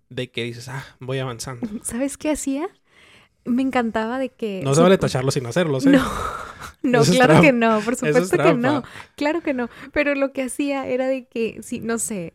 de 0.10 0.32
que 0.32 0.44
dices, 0.44 0.68
ah, 0.68 0.84
voy 1.00 1.20
avanzando. 1.20 1.68
¿Sabes 1.84 2.18
qué 2.18 2.32
hacía? 2.32 2.68
Me 3.46 3.62
encantaba 3.62 4.20
de 4.20 4.30
que... 4.30 4.62
No 4.64 4.76
se 4.76 4.82
vale 4.82 4.98
tacharlo 4.98 5.32
sin 5.32 5.46
hacerlo, 5.46 5.80
¿sí? 5.80 5.90
No, 5.98 6.04
no, 6.84 7.04
claro 7.04 7.42
que 7.42 7.52
no, 7.52 7.80
por 7.82 7.96
supuesto 7.96 8.38
que 8.38 8.54
no, 8.54 8.84
claro 9.16 9.42
que 9.42 9.54
no, 9.54 9.70
pero 9.92 10.16
lo 10.16 10.32
que 10.32 10.44
hacía 10.44 10.88
era 10.88 11.08
de 11.08 11.28
que, 11.28 11.60
sí, 11.62 11.80
no 11.80 11.98
sé, 11.98 12.34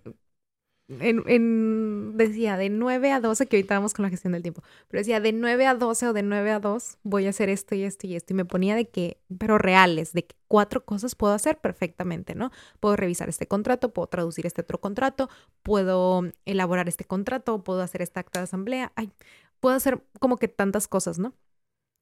en, 0.88 2.16
decía 2.16 2.56
de 2.56 2.68
9 2.68 3.12
a 3.12 3.20
12, 3.20 3.46
que 3.46 3.56
ahorita 3.56 3.74
vamos 3.74 3.94
con 3.94 4.02
la 4.02 4.10
gestión 4.10 4.32
del 4.32 4.42
tiempo, 4.42 4.62
pero 4.88 5.00
decía 5.00 5.20
de 5.20 5.32
9 5.32 5.66
a 5.66 5.74
12 5.74 6.08
o 6.08 6.12
de 6.12 6.22
9 6.22 6.50
a 6.50 6.60
2 6.60 6.98
voy 7.02 7.26
a 7.26 7.30
hacer 7.30 7.48
esto 7.48 7.74
y 7.74 7.84
esto 7.84 8.06
y 8.06 8.16
esto. 8.16 8.32
Y 8.32 8.36
me 8.36 8.44
ponía 8.44 8.74
de 8.74 8.88
que, 8.88 9.18
pero 9.38 9.58
reales, 9.58 10.12
de 10.12 10.26
que 10.26 10.36
cuatro 10.48 10.84
cosas 10.84 11.14
puedo 11.14 11.32
hacer 11.32 11.58
perfectamente, 11.58 12.34
¿no? 12.34 12.50
Puedo 12.80 12.96
revisar 12.96 13.28
este 13.28 13.46
contrato, 13.46 13.92
puedo 13.92 14.08
traducir 14.08 14.46
este 14.46 14.62
otro 14.62 14.80
contrato, 14.80 15.30
puedo 15.62 16.22
elaborar 16.44 16.88
este 16.88 17.04
contrato, 17.04 17.62
puedo 17.64 17.80
hacer 17.82 18.02
esta 18.02 18.20
acta 18.20 18.40
de 18.40 18.44
asamblea, 18.44 18.92
ay, 18.96 19.12
puedo 19.60 19.76
hacer 19.76 20.02
como 20.20 20.36
que 20.36 20.48
tantas 20.48 20.88
cosas, 20.88 21.18
¿no? 21.18 21.34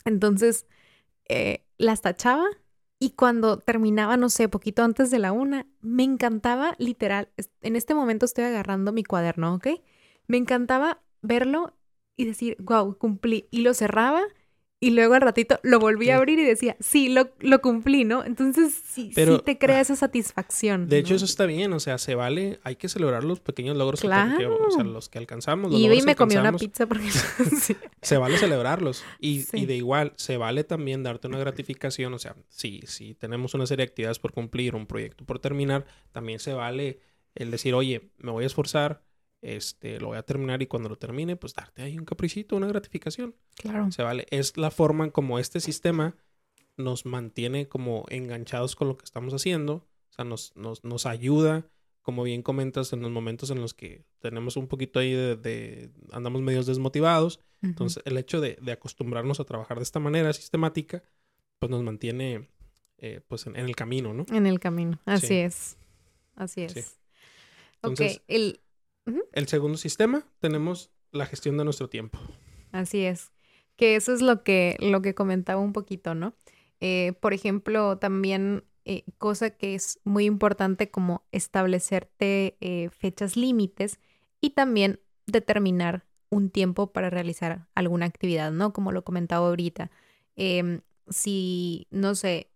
Entonces, 0.05 0.67
eh, 1.29 1.65
las 1.79 2.03
tachaba 2.03 2.47
y 3.03 3.13
cuando 3.13 3.59
terminaba, 3.59 4.19
no 4.19 4.29
sé, 4.29 4.49
poquito 4.49 4.85
antes 4.85 5.11
de 5.11 5.19
la 5.19 5.33
una, 5.33 5.67
me 5.81 6.05
encantaba, 6.05 6.77
literal, 6.79 7.31
en 7.63 7.75
este 7.75 7.95
momento 7.95 8.27
estoy 8.27 8.45
agarrando 8.45 8.93
mi 8.93 9.05
cuaderno, 9.05 9.55
¿ok? 9.55 9.69
Me 10.27 10.37
encantaba 10.37 11.03
verlo 11.23 11.75
y 12.15 12.27
decir, 12.27 12.59
wow, 12.61 12.99
cumplí. 12.99 13.49
Y 13.51 13.63
lo 13.63 13.73
cerraba 13.73 14.23
y 14.83 14.91
luego 14.91 15.13
al 15.13 15.21
ratito 15.21 15.61
lo 15.63 15.79
volví 15.79 16.09
a 16.09 16.17
abrir 16.17 16.39
y 16.39 16.45
decía, 16.45 16.75
sí, 16.81 17.11
lo, 17.11 17.29
lo 17.41 17.61
cumplí, 17.61 18.05
¿no? 18.05 18.25
Entonces 18.25 18.73
sí, 18.73 19.13
sí 19.15 19.41
te 19.45 19.59
crea 19.59 19.81
esa 19.81 19.95
satisfacción. 19.95 20.89
De 20.89 20.99
hecho, 20.99 21.15
eso 21.15 21.27
está 21.27 21.45
bien, 21.45 21.75
o 21.75 21.81
sea, 21.81 21.99
se 21.99 22.15
vale, 22.15 22.61
hay 22.65 22.77
que 22.77 22.89
celebrar 22.89 23.23
los 23.23 23.41
pequeños 23.41 23.77
logros 23.77 24.01
claro. 24.01 24.39
que, 24.39 24.47
o 24.47 24.71
sea, 24.71 24.83
los 24.83 25.11
que 25.11 25.19
alcanzamos. 25.19 25.71
Los 25.71 25.81
y 25.81 26.03
me 26.03 26.17
comí 26.17 26.37
una 26.37 26.53
pizza 26.55 26.87
porque... 26.87 27.11
Se 28.03 28.17
vale 28.17 28.39
celebrarlos. 28.39 29.05
Y, 29.19 29.45
y, 29.53 29.67
de 29.67 29.77
igual, 29.77 30.15
se 30.17 30.39
vale 30.39 30.65
también 30.65 31.03
darte 31.03 31.29
una 31.29 31.39
gratificación, 31.39 32.15
o 32.15 32.19
sea, 32.19 32.35
si, 32.49 32.81
si 32.87 33.15
tenemos 33.15 33.53
una 33.53 33.67
serie 33.67 33.85
de 33.85 33.91
actividades 33.91 34.19
por 34.19 34.33
cumplir, 34.33 34.75
un 34.75 34.87
proyecto 34.87 35.27
por 35.27 35.39
terminar, 35.39 35.85
también 36.13 36.39
se 36.39 36.55
vale 36.55 37.01
el 37.35 37.51
decir, 37.51 37.75
oye, 37.75 38.11
me 38.17 38.31
voy 38.31 38.45
a 38.45 38.47
esforzar, 38.47 39.03
este, 39.43 40.01
lo 40.01 40.09
voy 40.09 40.19
a 40.19 40.23
terminar 40.23 40.63
y 40.63 40.67
cuando 40.67 40.89
lo 40.89 40.97
termine, 40.97 41.37
pues 41.37 41.55
darte 41.55 41.83
ahí 41.83 41.99
un 41.99 42.05
capricito, 42.05 42.57
una 42.57 42.67
gratificación. 42.67 43.35
Claro. 43.57 43.91
Se 43.91 44.03
vale. 44.03 44.27
Es 44.31 44.57
la 44.57 44.71
forma 44.71 45.05
en 45.05 45.11
como 45.11 45.39
este 45.39 45.61
sistema 45.61 46.17
nos 46.77 47.05
mantiene 47.07 47.69
como 47.69 48.07
enganchados 48.09 48.77
con 48.77 48.89
lo 48.89 48.97
que 48.97 49.05
estamos 49.05 49.35
haciendo. 49.35 49.87
O 50.11 50.13
sea, 50.13 50.25
nos, 50.25 50.57
nos, 50.57 50.83
nos 50.85 51.07
ayuda, 51.07 51.69
como 52.03 52.23
bien 52.23 52.43
comentas, 52.43 52.93
en 52.93 53.03
los 53.03 53.11
momentos 53.11 53.51
en 53.51 53.61
los 53.61 53.75
que 53.75 54.05
tenemos 54.19 54.57
un 54.57 54.67
poquito 54.67 54.99
ahí 54.99 55.13
de, 55.13 55.91
andamos 56.13 56.43
medios 56.43 56.67
desmotivados. 56.67 57.41
Entonces, 57.63 58.03
el 58.07 58.17
hecho 58.17 58.41
de, 58.41 58.57
de, 58.61 58.73
acostumbrarnos 58.73 59.39
a 59.39 59.45
trabajar 59.45 59.77
de 59.77 59.83
esta 59.83 60.01
manera 60.01 60.33
sistemática, 60.33 61.03
pues 61.59 61.71
nos 61.71 61.83
mantiene 61.83 62.49
eh, 63.03 63.21
pues 63.27 63.47
en, 63.47 63.57
el 63.57 63.77
camino, 63.77 64.13
¿no? 64.13 64.27
En 64.31 64.47
el 64.47 64.61
camino, 64.61 65.01
así 65.05 65.37
es. 65.37 65.79
Así 66.35 66.63
es. 66.63 66.99
ok, 67.83 68.01
el, 68.29 68.61
el 69.33 69.49
segundo 69.49 69.79
sistema, 69.79 70.25
tenemos 70.41 70.91
la 71.13 71.27
gestión 71.27 71.57
de 71.57 71.65
nuestro 71.65 71.89
tiempo. 71.89 72.19
Así 72.73 73.05
es. 73.05 73.33
Que 73.77 73.97
eso 73.97 74.13
es 74.13 74.21
lo 74.21 74.43
que, 74.43 74.77
lo 74.81 75.03
que 75.03 75.15
comentaba 75.15 75.61
un 75.61 75.73
poquito, 75.73 76.15
¿no? 76.15 76.35
Eh, 76.81 77.15
por 77.21 77.35
ejemplo, 77.35 77.99
también 77.99 78.65
eh, 78.85 79.05
cosa 79.19 79.51
que 79.51 79.75
es 79.75 80.01
muy 80.05 80.25
importante 80.25 80.91
como 80.91 81.25
establecerte 81.33 82.57
eh, 82.61 82.89
fechas 82.91 83.37
límites 83.37 83.99
y 84.41 84.51
también 84.51 85.01
determinar 85.27 86.07
un 86.31 86.51
tiempo 86.51 86.93
para 86.93 87.11
realizar 87.11 87.67
alguna 87.75 88.07
actividad, 88.07 88.53
¿no? 88.53 88.73
Como 88.73 88.93
lo 88.93 89.05
comentaba 89.05 89.49
ahorita. 89.49 89.91
Em, 90.37 90.81
si, 91.09 91.87
no 91.91 92.15
sé, 92.15 92.51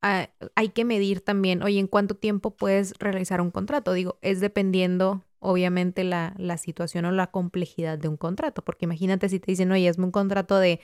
hay 0.00 0.68
que 0.70 0.84
medir 0.84 1.20
también, 1.20 1.62
oye, 1.62 1.78
¿en 1.78 1.88
cuánto 1.88 2.14
tiempo 2.16 2.56
puedes 2.56 2.94
realizar 2.98 3.40
un 3.40 3.50
contrato? 3.50 3.92
Digo, 3.92 4.18
es 4.22 4.40
dependiendo, 4.40 5.24
obviamente, 5.46 6.04
la, 6.04 6.34
la 6.38 6.58
situación 6.58 7.04
o 7.04 7.12
la 7.12 7.28
complejidad 7.28 7.98
de 7.98 8.08
un 8.08 8.16
contrato, 8.16 8.62
porque 8.64 8.84
imagínate 8.86 9.28
si 9.28 9.40
te 9.40 9.52
dicen, 9.52 9.70
oye, 9.72 9.88
es 9.88 9.98
un 9.98 10.10
contrato 10.10 10.58
de, 10.58 10.80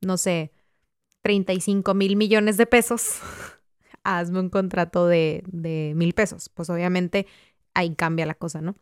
no 0.00 0.16
sé, 0.16 0.52
35 1.22 1.94
mil 1.94 2.16
millones 2.16 2.56
de 2.56 2.66
pesos, 2.66 3.18
hazme 4.04 4.40
un 4.40 4.50
contrato 4.50 5.06
de, 5.08 5.42
de 5.48 5.92
mil 5.96 6.14
pesos. 6.14 6.48
Pues 6.50 6.70
obviamente 6.70 7.26
ahí 7.74 7.94
cambia 7.96 8.26
la 8.26 8.34
cosa, 8.34 8.60
¿no? 8.60 8.76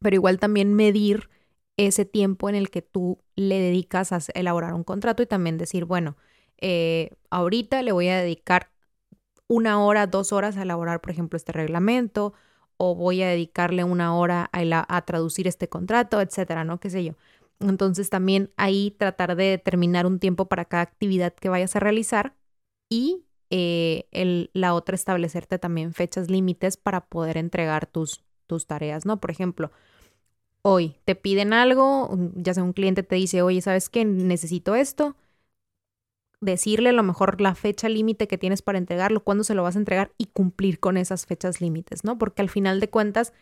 Pero 0.00 0.16
igual 0.16 0.38
también 0.38 0.74
medir 0.74 1.30
ese 1.76 2.04
tiempo 2.04 2.48
en 2.48 2.54
el 2.54 2.70
que 2.70 2.82
tú 2.82 3.18
le 3.36 3.60
dedicas 3.60 4.12
a 4.12 4.18
elaborar 4.34 4.74
un 4.74 4.84
contrato 4.84 5.22
y 5.22 5.26
también 5.26 5.58
decir, 5.58 5.84
bueno, 5.84 6.16
eh, 6.60 7.10
ahorita 7.30 7.82
le 7.82 7.92
voy 7.92 8.08
a 8.08 8.18
dedicar 8.18 8.70
una 9.48 9.82
hora, 9.84 10.06
dos 10.06 10.32
horas 10.32 10.56
a 10.56 10.62
elaborar, 10.62 11.00
por 11.00 11.10
ejemplo, 11.10 11.36
este 11.36 11.52
reglamento, 11.52 12.34
o 12.76 12.94
voy 12.94 13.22
a 13.22 13.28
dedicarle 13.28 13.84
una 13.84 14.16
hora 14.16 14.50
a, 14.52 15.02
traducir 15.02 15.46
este 15.46 15.68
contrato, 15.68 16.20
etcétera, 16.20 16.64
¿no? 16.64 16.80
¿Qué 16.80 16.90
sé 16.90 17.04
yo? 17.04 17.14
Entonces 17.60 18.10
también 18.10 18.50
ahí 18.56 18.94
tratar 18.98 19.36
de 19.36 19.44
determinar 19.44 20.06
un 20.06 20.18
tiempo 20.18 20.46
para 20.46 20.64
cada 20.64 20.82
actividad 20.82 21.34
que 21.34 21.48
vayas 21.48 21.76
a 21.76 21.80
realizar 21.80 22.34
y 22.88 23.24
eh, 23.50 24.48
la 24.52 24.74
otra 24.74 24.94
establecerte 24.94 25.58
también 25.58 25.92
fechas 25.92 26.30
límites 26.30 26.76
para 26.76 27.06
poder 27.06 27.36
entregar 27.36 27.86
tus, 27.86 28.24
tus 28.46 28.66
tareas, 28.66 29.06
¿no? 29.06 29.20
Por 29.20 29.30
ejemplo, 29.30 29.70
hoy 30.62 30.96
te 31.04 31.14
piden 31.14 31.52
algo, 31.52 32.10
ya 32.34 32.54
sea 32.54 32.64
un 32.64 32.72
cliente 32.72 33.02
te 33.02 33.16
dice, 33.16 33.42
oye, 33.42 33.60
¿sabes 33.60 33.88
qué? 33.88 34.04
Necesito 34.04 34.74
esto. 34.74 35.16
Decirle 36.44 36.90
a 36.90 36.92
lo 36.92 37.02
mejor 37.02 37.40
la 37.40 37.54
fecha 37.54 37.88
límite 37.88 38.28
que 38.28 38.38
tienes 38.38 38.62
para 38.62 38.78
entregarlo, 38.78 39.24
cuándo 39.24 39.44
se 39.44 39.54
lo 39.54 39.62
vas 39.62 39.76
a 39.76 39.78
entregar 39.78 40.12
y 40.18 40.26
cumplir 40.26 40.80
con 40.80 40.96
esas 40.96 41.26
fechas 41.26 41.60
límites, 41.60 42.04
¿no? 42.04 42.18
Porque 42.18 42.42
al 42.42 42.50
final 42.50 42.80
de 42.80 42.90
cuentas, 42.90 43.32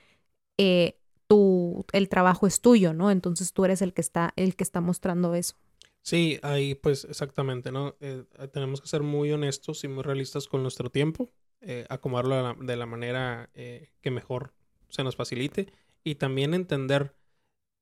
eh, 0.59 0.97
tu, 1.26 1.85
el 1.92 2.09
trabajo 2.09 2.47
es 2.47 2.61
tuyo, 2.61 2.92
¿no? 2.92 3.11
Entonces 3.11 3.52
tú 3.52 3.64
eres 3.64 3.82
el 3.82 3.92
que 3.92 4.00
está, 4.00 4.32
el 4.37 4.56
que 4.56 4.64
está 4.64 4.80
mostrando 4.80 5.35
eso. 5.35 5.56
Sí, 6.02 6.38
ahí 6.42 6.75
pues 6.75 7.04
exactamente, 7.04 7.73
¿no? 7.73 7.97
Eh, 8.00 8.25
tenemos 8.52 8.80
que 8.80 8.88
ser 8.88 9.02
muy 9.02 9.32
honestos 9.32 9.85
y 9.85 9.88
muy 9.88 10.02
realistas 10.02 10.49
con 10.49 10.62
nuestro 10.62 10.90
tiempo, 10.90 11.30
eh, 11.61 11.87
acomodarlo 11.88 12.54
de 12.54 12.76
la, 12.76 12.87
manera 12.87 13.50
que 13.54 14.11
mejor 14.11 14.52
se 14.88 15.04
nos 15.04 15.16
facilite 15.16 15.73
y 16.04 16.16
también 16.16 16.54
entender, 16.54 17.14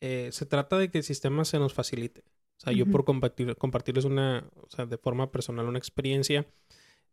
eh, 0.00 0.30
se 0.32 0.46
trata 0.46 0.78
de 0.78 0.90
que 0.90 0.98
el 0.98 1.04
sistema 1.04 1.44
se 1.44 1.58
nos 1.58 1.74
facilite. 1.74 2.24
O 2.60 2.62
sea, 2.62 2.74
yo 2.74 2.84
por 2.84 3.06
compartir, 3.06 3.56
compartirles 3.56 4.04
una, 4.04 4.46
o 4.60 4.68
sea, 4.68 4.84
de 4.84 4.98
forma 4.98 5.32
personal 5.32 5.66
una 5.66 5.78
experiencia, 5.78 6.46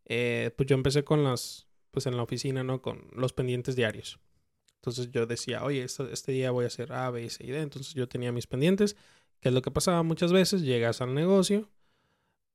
eh, 0.04 0.52
pues 0.58 0.68
yo 0.68 0.76
empecé 0.76 1.06
con 1.06 1.24
las, 1.24 1.70
pues 1.92 2.06
en 2.06 2.18
la 2.18 2.24
oficina, 2.24 2.66
¿no? 2.66 2.82
Con 2.82 3.08
los 3.16 3.32
pendientes 3.32 3.78
diarios. 3.78 4.20
Entonces 4.76 5.10
yo 5.10 5.26
decía, 5.26 5.64
oye, 5.64 5.84
este, 5.84 6.12
este 6.12 6.34
día 6.34 6.52
voy 6.52 6.66
a 6.66 6.68
hacer 6.68 6.92
A, 6.92 7.10
B, 7.12 7.30
C 7.30 7.46
y 7.46 7.52
D. 7.52 7.62
Entonces 7.62 7.94
yo 7.94 8.10
tenía 8.10 8.34
mis 8.34 8.46
pendientes, 8.46 8.98
que 9.40 9.48
es 9.48 9.56
lo 9.56 9.62
que 9.62 9.72
pasaba 9.72 10.04
muchas 10.04 10.34
veces, 10.34 10.64
llegas 10.64 11.00
al 11.00 11.14
negocio 11.14 11.70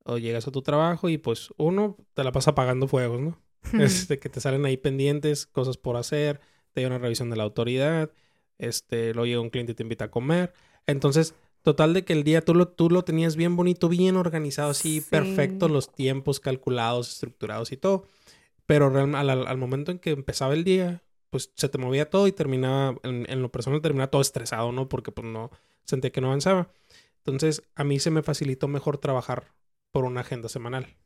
o 0.05 0.19
llegas 0.19 0.47
a 0.47 0.51
tu 0.51 0.61
trabajo 0.61 1.09
y 1.09 1.17
pues 1.17 1.49
uno 1.57 1.97
te 2.13 2.25
la 2.25 2.33
pasa 2.33 2.51
apagando 2.51 2.89
fuegos, 2.89 3.23
¿no? 3.23 3.41
Es 3.81 4.07
de 4.07 4.19
que 4.19 4.29
te 4.29 4.41
salen 4.41 4.67
ahí 4.67 4.77
pendientes, 4.77 5.47
cosas 5.47 5.79
por 5.79 5.97
hacer, 5.97 6.41
te 6.73 6.83
llega 6.83 6.89
una 6.89 6.99
revisión 6.99 7.31
de 7.31 7.37
la 7.37 7.45
autoridad, 7.45 8.11
este, 8.59 9.15
luego 9.15 9.27
llega 9.27 9.41
un 9.41 9.51
cliente 9.51 9.73
y 9.73 9.75
te 9.75 9.83
invita 9.83 10.07
a 10.07 10.11
comer. 10.11 10.53
Entonces, 10.87 11.35
total 11.63 11.95
de 11.95 12.05
que 12.05 12.13
el 12.13 12.25
día 12.25 12.45
tú 12.45 12.55
lo, 12.55 12.69
tú 12.69 12.91
lo 12.91 13.03
tenías 13.03 13.37
bien 13.37 13.57
bonito, 13.57 13.89
bien 13.89 14.17
organizado, 14.17 14.71
así, 14.71 15.01
perfecto, 15.01 15.69
los 15.69 15.93
tiempos 15.93 16.41
calculados, 16.41 17.11
estructurados 17.13 17.73
y 17.73 17.77
todo. 17.77 18.07
Pero 18.67 18.87
al, 18.97 19.59
momento 19.59 19.91
en 19.91 19.99
que 19.99 20.11
empezaba 20.11 20.55
el 20.55 20.65
día, 20.65 21.03
pues 21.31 21.53
se 21.55 21.69
te 21.69 21.79
movía 21.79 22.11
todo 22.11 22.27
y 22.27 22.33
terminaba, 22.33 22.97
en, 23.03 23.43
lo 23.43 23.51
personal 23.51 23.81
terminaba 23.81 24.11
todo 24.11 24.23
estresado, 24.23 24.73
¿no? 24.73 24.89
Porque 24.89 25.13
pues 25.13 25.27
no, 25.27 25.51
sentía 25.85 26.11
que 26.11 26.21
no 26.21 26.29
avanzaba. 26.29 26.69
Entonces, 27.19 27.63
a 27.75 27.85
mí 27.85 27.99
se 28.01 28.11
me 28.11 28.23
facilitó 28.23 28.67
mejor 28.69 28.99
trabajar 28.99 29.55
por 29.93 30.05
una 30.05 30.23
agenda 30.23 30.49
semanal. 30.49 30.97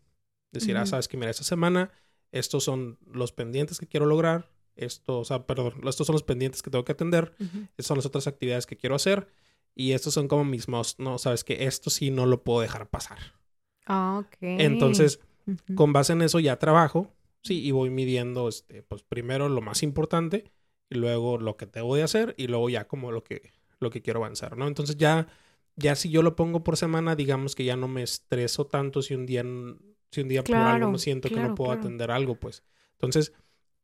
Decir, 0.52 0.76
ah, 0.76 0.86
sabes 0.86 1.08
que 1.08 1.16
mira, 1.16 1.30
esta 1.30 1.44
semana 1.44 1.90
estos 2.32 2.64
son 2.64 2.98
los 3.06 3.32
pendientes 3.32 3.78
que 3.78 3.86
quiero 3.86 4.06
lograr, 4.06 4.50
esto, 4.74 5.20
o 5.20 5.24
sea, 5.24 5.46
perdón, 5.46 5.74
estos 5.86 6.06
son 6.06 6.14
los 6.14 6.22
pendientes 6.22 6.62
que 6.62 6.70
tengo 6.70 6.84
que 6.84 6.92
atender, 6.92 7.34
estas 7.76 7.86
son 7.86 7.96
las 7.96 8.06
otras 8.06 8.26
actividades 8.26 8.66
que 8.66 8.76
quiero 8.76 8.94
hacer 8.94 9.28
y 9.76 9.92
estos 9.92 10.14
son 10.14 10.26
como 10.26 10.44
mis 10.44 10.68
must, 10.68 10.98
no, 10.98 11.18
sabes 11.18 11.44
que 11.44 11.66
esto 11.66 11.90
sí 11.90 12.10
no 12.10 12.24
lo 12.24 12.42
puedo 12.42 12.62
dejar 12.62 12.88
pasar. 12.88 13.18
Ah, 13.86 14.22
ok. 14.24 14.36
Entonces, 14.40 15.20
con 15.74 15.92
base 15.92 16.14
en 16.14 16.22
eso 16.22 16.40
ya 16.40 16.58
trabajo, 16.58 17.12
sí, 17.42 17.62
y 17.62 17.70
voy 17.70 17.90
midiendo, 17.90 18.48
este, 18.48 18.82
pues 18.82 19.02
primero 19.02 19.50
lo 19.50 19.60
más 19.60 19.82
importante 19.82 20.50
y 20.88 20.96
luego 20.96 21.38
lo 21.38 21.56
que 21.58 21.66
tengo 21.66 21.94
de 21.94 22.02
hacer 22.02 22.34
y 22.38 22.46
luego 22.46 22.70
ya 22.70 22.88
como 22.88 23.12
lo 23.12 23.22
que, 23.22 23.52
lo 23.78 23.90
que 23.90 24.00
quiero 24.00 24.20
avanzar, 24.20 24.56
¿no? 24.56 24.66
Entonces 24.66 24.96
ya, 24.96 25.28
ya 25.76 25.94
si 25.94 26.08
yo 26.08 26.22
lo 26.22 26.36
pongo 26.36 26.64
por 26.64 26.78
semana, 26.78 27.14
digamos 27.14 27.54
que 27.54 27.64
ya 27.64 27.76
no 27.76 27.86
me 27.86 28.02
estreso 28.02 28.66
tanto 28.66 29.02
si 29.02 29.14
un 29.14 29.26
día, 29.26 29.44
si 30.10 30.22
un 30.22 30.28
día 30.28 30.42
por 30.42 30.56
algo 30.56 30.90
no 30.90 30.98
siento 30.98 31.28
que 31.28 31.36
no 31.36 31.54
puedo 31.54 31.70
atender 31.70 32.10
algo, 32.10 32.40
pues. 32.40 32.64
Entonces, 32.92 33.34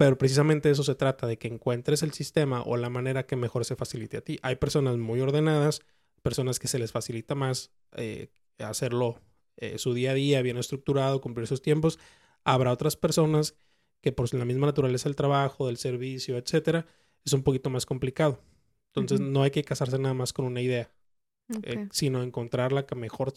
pero 0.03 0.19
precisamente 0.19 0.69
eso 0.69 0.83
se 0.83 0.97
trata, 0.97 1.29
de 1.29 1.39
que 1.39 1.47
encuentres 1.47 2.03
el 2.03 2.13
sistema 2.13 2.61
o 2.63 2.77
la 2.77 2.91
manera 2.91 3.25
que 3.25 3.37
mejor 3.37 3.65
se 3.65 3.77
facilite 3.77 4.17
a 4.17 4.21
ti. 4.21 4.37
Hay 4.43 4.57
personas 4.57 4.97
muy 4.97 5.21
ordenadas, 5.21 5.81
personas 6.23 6.59
que 6.59 6.67
se 6.67 6.81
les 6.81 6.91
facilita 6.91 7.37
más 7.37 7.71
eh, 7.93 8.33
hacerlo 8.59 9.21
eh, 9.59 9.79
su 9.79 9.95
día 9.95 10.11
a 10.11 10.15
día 10.15 10.43
bien 10.43 10.59
estructurado, 10.59 11.21
cumplir 11.21 11.47
sus 11.47 11.63
tiempos. 11.63 12.01
Habrá 12.43 12.73
otras 12.73 12.97
personas 12.97 13.55
que 14.01 14.11
por 14.11 14.35
la 14.35 14.45
misma 14.45 14.67
naturaleza 14.67 15.09
del 15.09 15.15
trabajo, 15.15 15.69
del 15.69 15.77
servicio, 15.77 16.37
etcétera, 16.37 16.85
es 17.25 17.33
un 17.33 17.45
poquito 17.45 17.71
más 17.71 17.87
complicado. 17.87 18.43
Entonces 18.89 19.21
no 19.21 19.45
hay 19.45 19.53
que 19.53 19.63
casarse 19.63 20.01
nada 20.01 20.15
más 20.15 20.33
con 20.33 20.47
una 20.47 20.63
idea, 20.63 20.91
eh, 21.63 21.87
sino 21.93 22.25
encontrar 22.25 22.73
la 22.73 22.87
que 22.87 22.97
mejor 22.97 23.35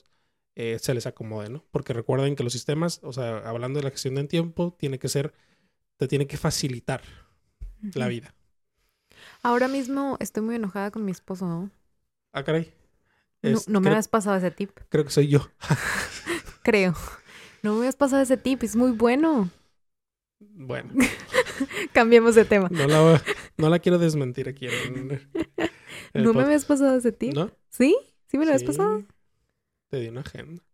se 0.55 0.93
les 0.95 1.05
acomode, 1.05 1.49
¿no? 1.49 1.63
Porque 1.69 1.93
recuerden 1.93 2.35
que 2.35 2.43
los 2.43 2.53
sistemas, 2.53 3.01
o 3.03 3.13
sea, 3.13 3.37
hablando 3.39 3.77
de 3.77 3.83
la 3.83 3.91
gestión 3.91 4.15
del 4.15 4.27
tiempo, 4.27 4.75
tiene 4.79 4.97
que 4.97 5.09
ser 5.09 5.33
te 5.97 6.07
tiene 6.07 6.27
que 6.27 6.37
facilitar 6.37 7.01
la 7.93 8.07
vida. 8.07 8.33
Ahora 9.43 9.67
mismo 9.67 10.17
estoy 10.19 10.43
muy 10.43 10.55
enojada 10.55 10.91
con 10.91 11.05
mi 11.05 11.11
esposo, 11.11 11.47
¿no? 11.47 11.71
Ah, 12.33 12.43
caray. 12.43 12.73
no, 13.67 13.79
me 13.79 13.91
has 13.91 14.07
pasado 14.07 14.35
ese 14.37 14.51
tip. 14.51 14.71
Creo 14.89 15.05
que 15.05 15.11
soy 15.11 15.27
yo. 15.27 15.47
creo. 16.63 16.95
No 17.61 17.75
me 17.75 17.87
has 17.87 17.95
pasado 17.95 18.21
ese 18.21 18.37
tip, 18.37 18.63
es 18.63 18.75
muy 18.75 18.91
bueno. 18.91 19.49
Bueno. 20.39 20.91
Cambiemos 21.93 22.35
de 22.35 22.45
tema. 22.45 22.69
No 23.57 23.69
la, 23.69 23.79
quiero 23.79 23.97
desmentir 23.99 24.49
aquí. 24.49 24.67
¿No 26.13 26.33
me 26.33 26.43
habías 26.43 26.65
pasado 26.65 26.97
ese 26.97 27.11
tip? 27.11 27.33
¿No? 27.33 27.51
¿Sí? 27.69 27.95
¿Sí 28.27 28.37
me 28.37 28.45
lo 28.45 28.51
habías 28.51 28.63
pasado? 28.63 29.03
Te 29.89 29.99
di 29.99 30.07
una 30.07 30.21
agenda. 30.21 30.64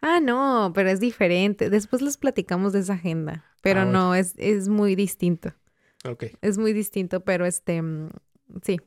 Ah, 0.00 0.20
no, 0.20 0.72
pero 0.74 0.90
es 0.90 1.00
diferente. 1.00 1.70
Después 1.70 2.02
les 2.02 2.16
platicamos 2.16 2.72
de 2.72 2.80
esa 2.80 2.94
agenda. 2.94 3.44
Pero 3.62 3.80
ah, 3.80 3.84
no, 3.84 4.14
es, 4.14 4.34
es 4.36 4.68
muy 4.68 4.94
distinto. 4.94 5.54
Ok. 6.04 6.26
Es 6.40 6.58
muy 6.58 6.72
distinto, 6.72 7.24
pero 7.24 7.46
este, 7.46 7.82
mm, 7.82 8.10
sí. 8.62 8.80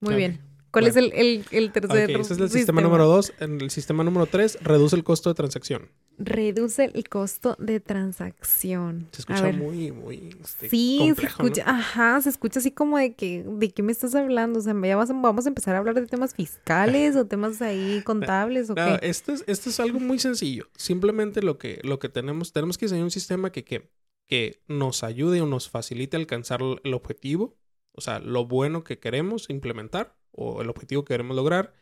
Muy 0.00 0.14
bien. 0.14 0.40
¿Cuál 0.70 0.86
es 0.86 0.96
el, 0.96 1.12
el, 1.14 1.44
el 1.52 1.72
tercer 1.72 2.10
Ese 2.10 2.34
es 2.34 2.38
el 2.38 2.50
sistema, 2.50 2.80
número 2.80 3.06
dos. 3.06 3.32
En 3.40 3.60
el 3.60 3.70
sistema 3.70 4.04
número 4.04 4.26
tres, 4.26 4.58
reduce 4.62 4.96
el 4.96 5.04
costo 5.04 5.30
de 5.30 5.34
transacción. 5.34 5.90
Reduce 6.18 6.90
el 6.92 7.08
costo 7.08 7.56
de 7.58 7.80
transacción. 7.80 9.08
Se 9.12 9.22
escucha 9.22 9.52
muy, 9.52 9.92
muy. 9.92 10.36
Este, 10.42 10.68
sí, 10.68 11.12
se 11.16 11.26
escucha, 11.26 11.62
ajá, 11.66 12.20
se 12.20 12.30
escucha 12.30 12.58
así 12.58 12.70
como 12.70 12.98
de 12.98 13.14
que, 13.14 13.44
¿de 13.46 13.70
qué 13.70 13.82
me 13.82 13.92
estás 13.92 14.14
hablando? 14.14 14.58
O 14.58 14.62
sea, 14.62 14.74
ya 14.82 14.96
vamos 14.96 15.46
a 15.46 15.48
empezar 15.48 15.74
a 15.74 15.78
hablar 15.78 15.94
de 15.94 16.06
temas 16.06 16.34
fiscales 16.34 17.16
o 17.16 17.26
temas 17.26 17.62
ahí 17.62 18.02
contables 18.04 18.70
o 18.70 18.74
qué. 18.74 18.98
Esto 19.02 19.32
es, 19.32 19.44
esto 19.46 19.70
es 19.70 19.80
algo 19.80 20.00
muy 20.00 20.18
sencillo. 20.18 20.68
Simplemente 20.76 21.42
lo 21.42 21.58
que, 21.58 21.80
lo 21.84 21.98
que 21.98 22.08
tenemos, 22.08 22.52
tenemos 22.52 22.78
que 22.78 22.86
diseñar 22.86 23.04
un 23.04 23.10
sistema 23.10 23.50
que, 23.50 23.64
que, 23.64 23.90
que 24.26 24.62
nos 24.68 25.04
ayude 25.04 25.40
o 25.40 25.46
nos 25.46 25.70
facilite 25.70 26.16
alcanzar 26.16 26.60
el 26.82 26.94
objetivo, 26.94 27.56
o 27.92 28.00
sea, 28.00 28.18
lo 28.20 28.46
bueno 28.46 28.84
que 28.84 28.98
queremos 28.98 29.48
implementar 29.48 30.15
o 30.32 30.62
el 30.62 30.68
objetivo 30.68 31.04
que 31.04 31.14
queremos 31.14 31.36
lograr. 31.36 31.74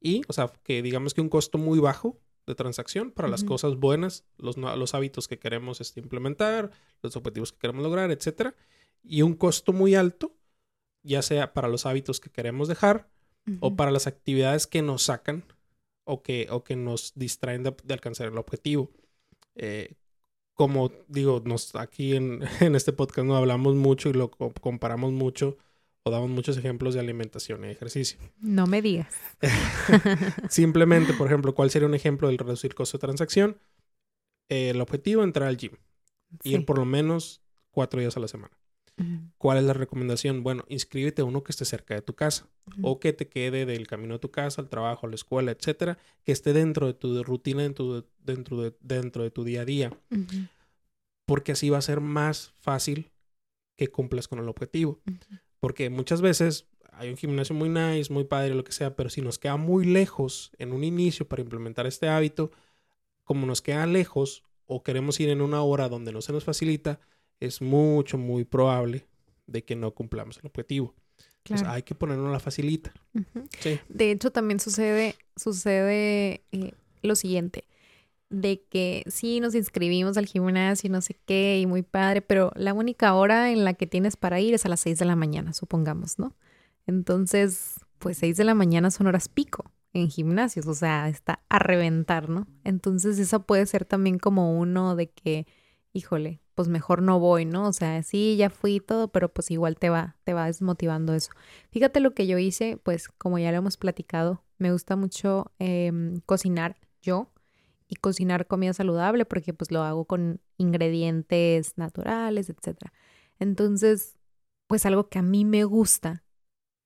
Y, 0.00 0.22
o 0.28 0.32
sea, 0.32 0.52
que 0.64 0.82
digamos 0.82 1.14
que 1.14 1.20
un 1.20 1.28
costo 1.28 1.58
muy 1.58 1.78
bajo 1.78 2.18
de 2.46 2.54
transacción 2.54 3.12
para 3.12 3.28
las 3.28 3.44
cosas 3.44 3.76
buenas, 3.76 4.24
los, 4.36 4.56
los 4.56 4.94
hábitos 4.94 5.28
que 5.28 5.38
queremos 5.38 5.80
este, 5.80 6.00
implementar, 6.00 6.72
los 7.02 7.16
objetivos 7.16 7.52
que 7.52 7.58
queremos 7.58 7.84
lograr, 7.84 8.10
etc. 8.10 8.54
Y 9.04 9.22
un 9.22 9.34
costo 9.34 9.72
muy 9.72 9.94
alto, 9.94 10.34
ya 11.02 11.22
sea 11.22 11.52
para 11.52 11.68
los 11.68 11.86
hábitos 11.86 12.20
que 12.20 12.30
queremos 12.30 12.68
dejar 12.68 13.08
o 13.60 13.74
para 13.74 13.90
las 13.90 14.06
actividades 14.06 14.66
que 14.66 14.82
nos 14.82 15.02
sacan 15.02 15.44
o 16.04 16.22
que, 16.22 16.46
o 16.50 16.62
que 16.62 16.76
nos 16.76 17.12
distraen 17.14 17.62
de, 17.62 17.74
alcanzar 17.90 18.28
el 18.28 18.38
objetivo. 18.38 18.90
Eh, 19.54 19.94
como 20.54 20.92
digo, 21.08 21.42
nos, 21.44 21.74
aquí 21.74 22.14
en, 22.14 22.42
en, 22.60 22.74
este 22.74 22.92
podcast 22.92 23.26
no 23.26 23.36
hablamos 23.36 23.74
mucho 23.74 24.10
y 24.10 24.12
lo 24.12 24.30
comparamos 24.30 25.12
mucho 25.12 25.56
o 26.04 26.10
damos 26.10 26.30
muchos 26.30 26.56
ejemplos 26.56 26.94
de 26.94 27.00
alimentación 27.00 27.64
y 27.64 27.68
ejercicio. 27.68 28.18
No 28.40 28.66
me 28.66 28.82
digas. 28.82 29.14
Simplemente, 30.48 31.12
por 31.14 31.26
ejemplo, 31.26 31.54
¿cuál 31.54 31.70
sería 31.70 31.88
un 31.88 31.94
ejemplo 31.94 32.28
del 32.28 32.38
reducir 32.38 32.74
costo 32.74 32.98
de 32.98 33.02
transacción? 33.02 33.56
el 34.48 34.80
objetivo, 34.80 35.22
entrar 35.22 35.48
al 35.48 35.56
gym. 35.56 35.72
Ir 36.42 36.64
por 36.64 36.78
lo 36.78 36.84
menos 36.84 37.42
cuatro 37.70 38.00
días 38.00 38.16
a 38.16 38.20
la 38.20 38.28
semana. 38.28 38.56
¿Cuál 39.38 39.58
es 39.58 39.64
la 39.64 39.72
recomendación? 39.72 40.44
Bueno, 40.44 40.64
inscríbete 40.68 41.22
a 41.22 41.24
uno 41.24 41.42
que 41.42 41.50
esté 41.50 41.64
cerca 41.64 41.94
de 41.94 42.02
tu 42.02 42.14
casa 42.14 42.46
o 42.82 43.00
que 43.00 43.12
te 43.12 43.26
quede 43.26 43.66
del 43.66 43.86
camino 43.86 44.14
de 44.14 44.20
tu 44.20 44.30
casa 44.30 44.60
al 44.60 44.68
trabajo, 44.68 45.06
a 45.06 45.08
la 45.08 45.16
escuela, 45.16 45.50
etcétera, 45.50 45.98
que 46.24 46.30
esté 46.30 46.52
dentro 46.52 46.86
de 46.86 46.94
tu 46.94 47.22
rutina, 47.24 47.62
dentro 47.62 48.00
de, 48.00 48.06
dentro 48.20 48.62
de, 48.62 48.76
dentro 48.80 49.22
de 49.24 49.30
tu 49.30 49.44
día 49.44 49.62
a 49.62 49.64
día. 49.64 49.98
Porque 51.26 51.52
así 51.52 51.70
va 51.70 51.78
a 51.78 51.82
ser 51.82 52.00
más 52.00 52.52
fácil 52.60 53.10
que 53.76 53.88
cumplas 53.88 54.28
con 54.28 54.38
el 54.38 54.48
objetivo. 54.48 55.00
Porque 55.62 55.90
muchas 55.90 56.20
veces 56.20 56.66
hay 56.90 57.08
un 57.08 57.16
gimnasio 57.16 57.54
muy 57.54 57.68
nice, 57.68 58.12
muy 58.12 58.24
padre, 58.24 58.52
lo 58.52 58.64
que 58.64 58.72
sea, 58.72 58.96
pero 58.96 59.08
si 59.10 59.22
nos 59.22 59.38
queda 59.38 59.56
muy 59.56 59.84
lejos 59.84 60.50
en 60.58 60.72
un 60.72 60.82
inicio 60.82 61.28
para 61.28 61.40
implementar 61.40 61.86
este 61.86 62.08
hábito, 62.08 62.50
como 63.22 63.46
nos 63.46 63.62
queda 63.62 63.86
lejos 63.86 64.42
o 64.66 64.82
queremos 64.82 65.20
ir 65.20 65.28
en 65.28 65.40
una 65.40 65.62
hora 65.62 65.88
donde 65.88 66.10
no 66.10 66.20
se 66.20 66.32
nos 66.32 66.42
facilita, 66.42 66.98
es 67.38 67.62
mucho, 67.62 68.18
muy 68.18 68.42
probable 68.44 69.06
de 69.46 69.62
que 69.62 69.76
no 69.76 69.94
cumplamos 69.94 70.38
el 70.38 70.46
objetivo. 70.46 70.96
Entonces 71.44 71.68
hay 71.68 71.84
que 71.84 71.94
ponernos 71.94 72.32
la 72.32 72.40
facilita. 72.40 72.92
De 73.88 74.10
hecho, 74.10 74.32
también 74.32 74.58
sucede, 74.58 75.14
sucede 75.36 76.42
eh, 76.50 76.72
lo 77.02 77.14
siguiente, 77.14 77.66
de 78.32 78.64
que 78.68 79.04
sí 79.06 79.40
nos 79.40 79.54
inscribimos 79.54 80.16
al 80.16 80.26
gimnasio 80.26 80.88
y 80.88 80.90
no 80.90 81.00
sé 81.00 81.16
qué, 81.26 81.60
y 81.60 81.66
muy 81.66 81.82
padre, 81.82 82.22
pero 82.22 82.50
la 82.56 82.74
única 82.74 83.14
hora 83.14 83.52
en 83.52 83.64
la 83.64 83.74
que 83.74 83.86
tienes 83.86 84.16
para 84.16 84.40
ir 84.40 84.54
es 84.54 84.64
a 84.66 84.68
las 84.68 84.80
6 84.80 84.98
de 84.98 85.04
la 85.04 85.16
mañana, 85.16 85.52
supongamos, 85.52 86.18
¿no? 86.18 86.34
Entonces, 86.86 87.74
pues 87.98 88.18
6 88.18 88.36
de 88.36 88.44
la 88.44 88.54
mañana 88.54 88.90
son 88.90 89.06
horas 89.06 89.28
pico 89.28 89.70
en 89.92 90.08
gimnasios, 90.08 90.66
o 90.66 90.74
sea, 90.74 91.08
está 91.08 91.40
a 91.48 91.58
reventar, 91.58 92.28
¿no? 92.28 92.46
Entonces, 92.64 93.18
eso 93.18 93.44
puede 93.44 93.66
ser 93.66 93.84
también 93.84 94.18
como 94.18 94.58
uno 94.58 94.96
de 94.96 95.10
que, 95.10 95.46
híjole, 95.92 96.40
pues 96.54 96.68
mejor 96.68 97.02
no 97.02 97.20
voy, 97.20 97.44
¿no? 97.44 97.68
O 97.68 97.72
sea, 97.72 98.02
sí, 98.02 98.36
ya 98.36 98.50
fui 98.50 98.76
y 98.76 98.80
todo, 98.80 99.08
pero 99.08 99.32
pues 99.32 99.50
igual 99.50 99.76
te 99.76 99.90
va, 99.90 100.16
te 100.24 100.32
va 100.34 100.46
desmotivando 100.46 101.14
eso. 101.14 101.30
Fíjate 101.70 102.00
lo 102.00 102.14
que 102.14 102.26
yo 102.26 102.38
hice, 102.38 102.78
pues 102.82 103.08
como 103.08 103.38
ya 103.38 103.50
lo 103.52 103.58
hemos 103.58 103.76
platicado, 103.76 104.42
me 104.58 104.72
gusta 104.72 104.96
mucho 104.96 105.52
em, 105.58 106.20
cocinar 106.26 106.76
yo 107.02 107.31
y 107.92 107.96
cocinar 107.96 108.46
comida 108.46 108.72
saludable 108.72 109.26
porque 109.26 109.52
pues 109.52 109.70
lo 109.70 109.82
hago 109.82 110.06
con 110.06 110.40
ingredientes 110.56 111.76
naturales, 111.76 112.48
etc. 112.48 112.78
Entonces, 113.38 114.16
pues 114.66 114.86
algo 114.86 115.10
que 115.10 115.18
a 115.18 115.22
mí 115.22 115.44
me 115.44 115.64
gusta 115.64 116.24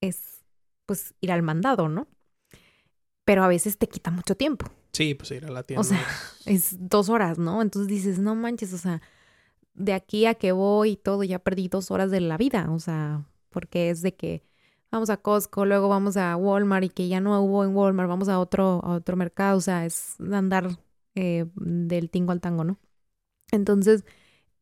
es 0.00 0.44
pues 0.84 1.14
ir 1.20 1.30
al 1.30 1.42
mandado, 1.42 1.88
¿no? 1.88 2.08
Pero 3.24 3.44
a 3.44 3.48
veces 3.48 3.78
te 3.78 3.86
quita 3.86 4.10
mucho 4.10 4.36
tiempo. 4.36 4.66
Sí, 4.90 5.14
pues 5.14 5.30
ir 5.30 5.46
a 5.46 5.50
la 5.50 5.62
tienda. 5.62 5.80
O 5.80 5.84
sea, 5.84 6.04
es 6.44 6.74
dos 6.76 7.08
horas, 7.08 7.38
¿no? 7.38 7.62
Entonces 7.62 7.86
dices, 7.86 8.18
no 8.18 8.34
manches, 8.34 8.72
o 8.72 8.78
sea, 8.78 9.00
de 9.74 9.92
aquí 9.92 10.26
a 10.26 10.34
que 10.34 10.50
voy 10.50 10.90
y 10.90 10.96
todo, 10.96 11.22
ya 11.22 11.38
perdí 11.38 11.68
dos 11.68 11.92
horas 11.92 12.10
de 12.10 12.20
la 12.20 12.36
vida, 12.36 12.68
o 12.72 12.80
sea, 12.80 13.28
porque 13.50 13.90
es 13.90 14.02
de 14.02 14.16
que 14.16 14.42
vamos 14.90 15.08
a 15.10 15.18
Costco, 15.18 15.66
luego 15.66 15.88
vamos 15.88 16.16
a 16.16 16.34
Walmart 16.34 16.84
y 16.84 16.88
que 16.88 17.06
ya 17.06 17.20
no 17.20 17.40
hubo 17.40 17.62
en 17.62 17.76
Walmart, 17.76 18.08
vamos 18.08 18.28
a 18.28 18.40
otro, 18.40 18.80
a 18.82 18.94
otro 18.94 19.16
mercado, 19.16 19.58
o 19.58 19.60
sea, 19.60 19.86
es 19.86 20.20
andar 20.32 20.76
eh, 21.16 21.46
del 21.56 22.10
tingo 22.10 22.30
al 22.30 22.40
tango, 22.40 22.62
¿no? 22.62 22.78
Entonces, 23.50 24.04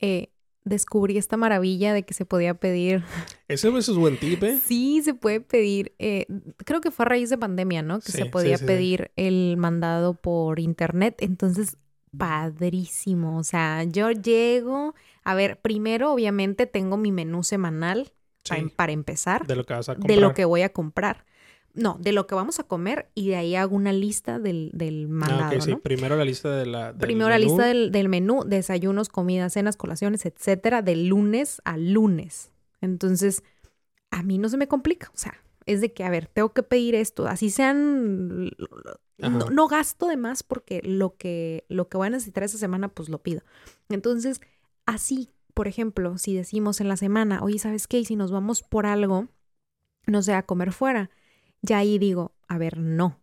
eh, 0.00 0.30
descubrí 0.64 1.18
esta 1.18 1.36
maravilla 1.36 1.92
de 1.92 2.04
que 2.04 2.14
se 2.14 2.24
podía 2.24 2.54
pedir. 2.54 3.04
Ese 3.48 3.68
es 3.68 3.90
buen 3.90 4.18
tip, 4.18 4.42
¿eh? 4.42 4.58
Sí, 4.64 5.02
se 5.02 5.14
puede 5.14 5.40
pedir. 5.40 5.94
Eh, 5.98 6.26
creo 6.64 6.80
que 6.80 6.90
fue 6.90 7.04
a 7.04 7.08
raíz 7.08 7.28
de 7.28 7.38
pandemia, 7.38 7.82
¿no? 7.82 8.00
Que 8.00 8.12
se 8.12 8.26
podía 8.26 8.56
pedir 8.56 9.10
el 9.16 9.56
mandado 9.58 10.14
por 10.14 10.58
internet. 10.58 11.16
Entonces, 11.18 11.76
padrísimo. 12.16 13.38
O 13.38 13.44
sea, 13.44 13.84
yo 13.84 14.10
llego, 14.10 14.94
a 15.24 15.34
ver, 15.34 15.60
primero 15.60 16.12
obviamente 16.12 16.66
tengo 16.66 16.96
mi 16.96 17.12
menú 17.12 17.42
semanal 17.42 18.12
para, 18.76 18.92
empezar. 18.92 19.46
De 19.46 19.56
lo 19.56 19.64
que 19.64 19.74
vas 19.74 19.88
a 19.88 19.94
comprar. 19.94 20.14
De 20.14 20.20
lo 20.20 20.34
que 20.34 20.44
voy 20.44 20.62
a 20.62 20.70
comprar. 20.70 21.24
No, 21.74 21.96
de 22.00 22.12
lo 22.12 22.28
que 22.28 22.36
vamos 22.36 22.60
a 22.60 22.62
comer 22.62 23.10
y 23.14 23.30
de 23.30 23.36
ahí 23.36 23.56
hago 23.56 23.74
una 23.74 23.92
lista 23.92 24.38
del, 24.38 24.70
del 24.72 25.06
ah, 25.06 25.12
mandado. 25.12 25.56
Ah, 25.58 25.60
sí. 25.60 25.74
Primero 25.76 26.16
la 26.16 26.24
lista 26.24 26.50
de 26.50 26.66
la, 26.66 26.92
del 26.92 27.00
Primero 27.00 27.28
la 27.28 27.38
lista 27.38 27.66
del, 27.66 27.90
del, 27.90 28.08
menú, 28.08 28.44
desayunos, 28.46 29.08
comidas, 29.08 29.54
cenas, 29.54 29.76
colaciones, 29.76 30.24
etcétera, 30.24 30.82
de 30.82 30.94
lunes 30.94 31.60
a 31.64 31.76
lunes. 31.76 32.52
Entonces, 32.80 33.42
a 34.10 34.22
mí 34.22 34.38
no 34.38 34.48
se 34.48 34.56
me 34.56 34.68
complica. 34.68 35.10
O 35.14 35.18
sea, 35.18 35.34
es 35.66 35.80
de 35.80 35.92
que, 35.92 36.04
a 36.04 36.10
ver, 36.10 36.28
tengo 36.28 36.52
que 36.52 36.62
pedir 36.62 36.94
esto, 36.94 37.26
así 37.26 37.50
sean 37.50 38.50
no, 39.18 39.68
gasto 39.68 40.08
de 40.08 40.16
más 40.16 40.42
porque 40.42 40.80
lo 40.84 41.16
que, 41.16 41.64
lo 41.68 41.88
que 41.88 41.96
voy 41.96 42.08
a 42.08 42.10
necesitar 42.10 42.44
esa 42.44 42.58
semana, 42.58 42.88
pues 42.88 43.08
lo 43.08 43.18
pido. 43.18 43.42
Entonces, 43.88 44.40
así, 44.86 45.30
por 45.54 45.68
ejemplo, 45.68 46.18
si 46.18 46.34
decimos 46.34 46.80
en 46.80 46.88
la 46.88 46.96
semana, 46.96 47.42
oye, 47.42 47.58
¿sabes 47.58 47.86
qué? 47.86 47.98
Y 47.98 48.04
si 48.04 48.16
nos 48.16 48.30
vamos 48.30 48.62
por 48.62 48.86
algo, 48.86 49.28
no 50.06 50.22
sé, 50.22 50.34
a 50.34 50.42
comer 50.42 50.72
fuera, 50.72 51.10
ya 51.64 51.78
ahí 51.78 51.98
digo, 51.98 52.34
a 52.46 52.58
ver, 52.58 52.78
no. 52.78 53.20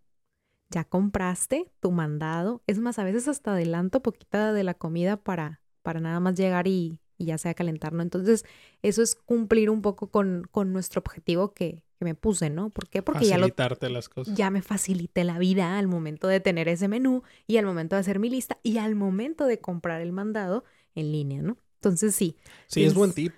Ya 0.70 0.84
compraste 0.84 1.72
tu 1.80 1.92
mandado. 1.92 2.64
Es 2.66 2.80
más, 2.80 2.98
a 2.98 3.04
veces 3.04 3.28
hasta 3.28 3.54
adelanto 3.54 4.02
poquita 4.02 4.54
de 4.54 4.64
la 4.64 4.74
comida 4.74 5.18
para, 5.18 5.62
para 5.84 6.00
nada 6.00 6.20
más 6.20 6.36
llegar 6.36 6.68
y, 6.68 7.00
y 7.18 7.26
ya 7.26 7.38
sea 7.38 7.54
calentar, 7.54 7.94
¿no? 7.94 8.02
Entonces, 8.02 8.46
eso 8.82 9.02
es 9.02 9.16
cumplir 9.16 9.70
un 9.70 9.82
poco 9.82 10.10
con, 10.10 10.48
con 10.50 10.74
nuestro 10.74 11.00
objetivo 11.00 11.54
que, 11.54 11.84
que 12.00 12.06
me 12.06 12.16
puse, 12.16 12.50
¿no? 12.50 12.70
¿Por 12.70 12.88
qué? 12.88 13.04
Porque 13.04 13.26
ya 13.26 13.38
lo, 13.38 13.48
las 13.90 14.10
cosas. 14.10 14.34
ya 14.36 14.50
me 14.50 14.62
facilité 14.62 15.24
la 15.24 15.38
vida 15.38 15.78
al 15.78 15.88
momento 15.88 16.28
de 16.28 16.40
tener 16.40 16.68
ese 16.68 16.88
menú 16.88 17.22
y 17.48 17.58
al 17.58 17.66
momento 17.66 17.96
de 17.96 18.00
hacer 18.00 18.18
mi 18.18 18.30
lista 18.30 18.58
y 18.64 18.78
al 18.78 18.96
momento 18.96 19.46
de 19.46 19.60
comprar 19.60 20.02
el 20.02 20.14
mandado 20.14 20.64
en 20.96 21.12
línea, 21.12 21.42
¿no? 21.42 21.58
Entonces 21.76 22.16
sí. 22.16 22.38
Sí, 22.68 22.86
es, 22.86 22.94
buen 22.94 23.12
tip. 23.14 23.34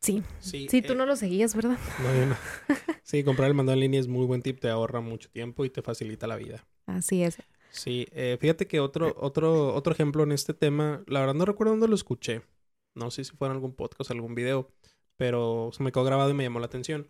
Sí. 0.00 0.22
Sí, 0.38 0.68
sí 0.70 0.82
tú 0.82 0.92
eh, 0.92 0.96
no 0.96 1.06
lo 1.06 1.16
seguías, 1.16 1.54
¿verdad? 1.54 1.78
No, 2.02 2.26
no. 2.26 2.36
Sí, 3.02 3.24
comprar 3.24 3.48
el 3.48 3.54
mandado 3.54 3.74
en 3.74 3.80
línea 3.80 4.00
es 4.00 4.06
muy 4.06 4.26
buen 4.26 4.42
tip, 4.42 4.60
te 4.60 4.68
ahorra 4.68 5.00
mucho 5.00 5.30
tiempo 5.30 5.64
y 5.64 5.70
te 5.70 5.80
facilita 5.80 6.26
la 6.26 6.36
vida. 6.36 6.66
Así 6.84 7.22
es. 7.22 7.38
Sí, 7.70 8.06
eh, 8.12 8.36
fíjate 8.38 8.66
que 8.66 8.80
otro, 8.80 9.14
otro, 9.18 9.74
otro 9.74 9.94
ejemplo 9.94 10.22
en 10.24 10.32
este 10.32 10.52
tema, 10.52 11.02
la 11.06 11.20
verdad 11.20 11.34
no 11.34 11.46
recuerdo 11.46 11.72
dónde 11.72 11.88
lo 11.88 11.94
escuché. 11.94 12.42
No 12.94 13.10
sé 13.10 13.24
si 13.24 13.34
fue 13.34 13.48
en 13.48 13.54
algún 13.54 13.74
podcast, 13.74 14.10
algún 14.10 14.34
video, 14.34 14.70
pero 15.16 15.70
se 15.72 15.82
me 15.82 15.90
quedó 15.90 16.04
grabado 16.04 16.30
y 16.30 16.34
me 16.34 16.44
llamó 16.44 16.60
la 16.60 16.66
atención. 16.66 17.08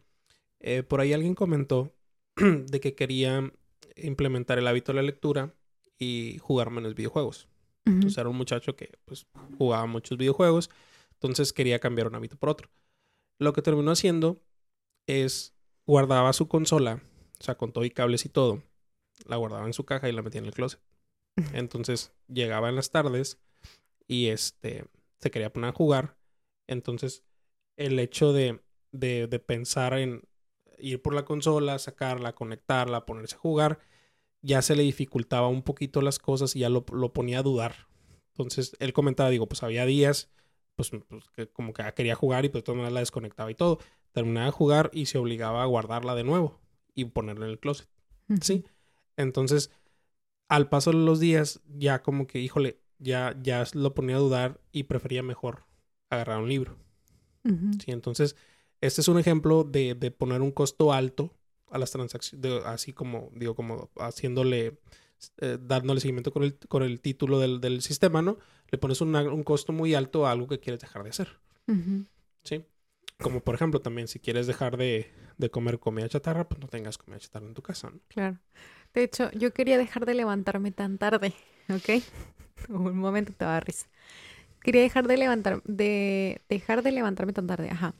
Eh, 0.60 0.82
por 0.82 1.00
ahí 1.00 1.12
alguien 1.12 1.34
comentó 1.34 1.94
de 2.36 2.80
que 2.80 2.94
quería 2.94 3.52
implementar 3.96 4.58
el 4.58 4.66
hábito 4.68 4.92
de 4.92 4.96
la 4.96 5.02
lectura 5.02 5.54
y 5.98 6.38
jugar 6.40 6.70
menos 6.70 6.94
videojuegos. 6.94 7.48
Entonces 7.84 8.18
era 8.18 8.28
un 8.28 8.36
muchacho 8.36 8.76
que 8.76 8.90
pues 9.06 9.26
jugaba 9.56 9.86
muchos 9.86 10.18
videojuegos, 10.18 10.68
entonces 11.20 11.52
quería 11.52 11.78
cambiar 11.78 12.08
un 12.08 12.14
hábito 12.14 12.36
por 12.36 12.48
otro. 12.48 12.70
Lo 13.38 13.52
que 13.52 13.62
terminó 13.62 13.90
haciendo 13.90 14.42
es 15.06 15.54
guardaba 15.86 16.32
su 16.32 16.48
consola, 16.48 17.02
o 17.40 17.44
sea, 17.44 17.56
con 17.56 17.72
todo 17.72 17.84
y 17.84 17.90
cables 17.90 18.24
y 18.24 18.28
todo, 18.28 18.62
la 19.26 19.36
guardaba 19.36 19.66
en 19.66 19.72
su 19.72 19.84
caja 19.84 20.08
y 20.08 20.12
la 20.12 20.22
metía 20.22 20.40
en 20.40 20.46
el 20.46 20.54
closet. 20.54 20.80
Entonces 21.54 22.12
llegaba 22.28 22.68
en 22.68 22.76
las 22.76 22.90
tardes 22.90 23.38
y 24.06 24.28
este 24.28 24.84
se 25.18 25.30
quería 25.30 25.52
poner 25.52 25.70
a 25.70 25.72
jugar. 25.72 26.16
Entonces 26.66 27.24
el 27.76 27.98
hecho 27.98 28.32
de, 28.32 28.60
de, 28.92 29.26
de 29.28 29.38
pensar 29.38 29.94
en 29.98 30.22
ir 30.78 31.02
por 31.02 31.14
la 31.14 31.24
consola, 31.24 31.78
sacarla, 31.78 32.34
conectarla, 32.34 33.06
ponerse 33.06 33.36
a 33.36 33.38
jugar, 33.38 33.80
ya 34.42 34.62
se 34.62 34.76
le 34.76 34.82
dificultaba 34.82 35.48
un 35.48 35.62
poquito 35.62 36.00
las 36.00 36.18
cosas 36.18 36.54
y 36.56 36.60
ya 36.60 36.68
lo, 36.68 36.84
ponía 36.84 37.40
a 37.40 37.42
dudar. 37.42 37.88
Entonces 38.32 38.76
él 38.78 38.92
comentaba, 38.92 39.30
digo, 39.30 39.48
pues 39.48 39.62
había 39.62 39.84
días, 39.84 40.30
pues, 40.78 40.92
pues 41.08 41.28
que 41.34 41.48
como 41.48 41.72
que 41.72 41.82
quería 41.94 42.14
jugar 42.14 42.44
y 42.44 42.48
pues 42.48 42.62
de 42.62 42.66
todas 42.66 42.76
maneras 42.76 42.94
la 42.94 43.00
desconectaba 43.00 43.50
y 43.50 43.56
todo. 43.56 43.80
Terminaba 44.12 44.46
de 44.46 44.52
jugar 44.52 44.90
y 44.94 45.06
se 45.06 45.18
obligaba 45.18 45.62
a 45.64 45.66
guardarla 45.66 46.14
de 46.14 46.22
nuevo 46.22 46.60
y 46.94 47.06
ponerla 47.06 47.46
en 47.46 47.50
el 47.50 47.58
closet. 47.58 47.88
Sí. 48.40 48.64
Entonces, 49.16 49.72
al 50.48 50.68
paso 50.68 50.92
de 50.92 50.98
los 50.98 51.18
días, 51.18 51.60
ya 51.66 52.02
como 52.02 52.28
que, 52.28 52.38
híjole, 52.38 52.78
ya, 52.98 53.36
ya 53.42 53.64
lo 53.74 53.92
ponía 53.94 54.16
a 54.16 54.20
dudar 54.20 54.60
y 54.70 54.84
prefería 54.84 55.24
mejor 55.24 55.64
agarrar 56.10 56.38
un 56.38 56.48
libro. 56.48 56.76
Sí, 57.44 57.92
entonces 57.92 58.36
este 58.80 59.00
es 59.00 59.08
un 59.08 59.18
ejemplo 59.18 59.64
de, 59.64 59.94
de 59.94 60.10
poner 60.10 60.42
un 60.42 60.52
costo 60.52 60.92
alto 60.92 61.34
a 61.70 61.78
las 61.78 61.90
transacciones, 61.90 62.64
así 62.64 62.92
como, 62.92 63.30
digo, 63.34 63.54
como 63.54 63.90
haciéndole, 63.96 64.78
eh, 65.38 65.58
dándole 65.60 66.00
seguimiento 66.00 66.32
con 66.32 66.42
el, 66.42 66.58
con 66.68 66.82
el 66.82 67.00
título 67.00 67.38
del, 67.38 67.60
del 67.60 67.82
sistema, 67.82 68.22
¿no? 68.22 68.38
Le 68.70 68.78
pones 68.78 69.00
un 69.00 69.42
costo 69.44 69.72
muy 69.72 69.94
alto 69.94 70.26
a 70.26 70.32
algo 70.32 70.46
que 70.46 70.60
quieres 70.60 70.80
dejar 70.80 71.02
de 71.02 71.10
hacer. 71.10 71.38
¿Sí? 72.44 72.64
Como 73.18 73.40
por 73.40 73.54
ejemplo, 73.54 73.80
también 73.80 74.08
si 74.08 74.20
quieres 74.20 74.46
dejar 74.46 74.76
de, 74.76 75.10
de, 75.36 75.50
comer 75.50 75.78
comida 75.78 76.08
chatarra, 76.08 76.48
pues 76.48 76.60
no 76.60 76.68
tengas 76.68 76.98
comida 76.98 77.18
chatarra 77.18 77.46
en 77.46 77.54
tu 77.54 77.62
casa, 77.62 77.90
¿no? 77.90 77.98
Claro. 78.08 78.38
De 78.94 79.02
hecho, 79.02 79.30
yo 79.32 79.52
quería 79.52 79.76
dejar 79.76 80.06
de 80.06 80.14
levantarme 80.14 80.70
tan 80.70 80.98
tarde, 80.98 81.34
¿ok? 81.68 82.02
un 82.68 82.98
momento 82.98 83.32
te 83.36 83.44
va 83.44 83.52
a 83.52 83.54
dar 83.54 83.66
risa. 83.66 83.86
Quería 84.62 84.82
dejar 84.82 85.06
de 85.06 85.16
levantar, 85.16 85.62
de 85.64 86.42
dejar 86.48 86.82
de 86.82 86.92
levantarme 86.92 87.32
tan 87.32 87.46
tarde, 87.46 87.70
ajá 87.70 87.94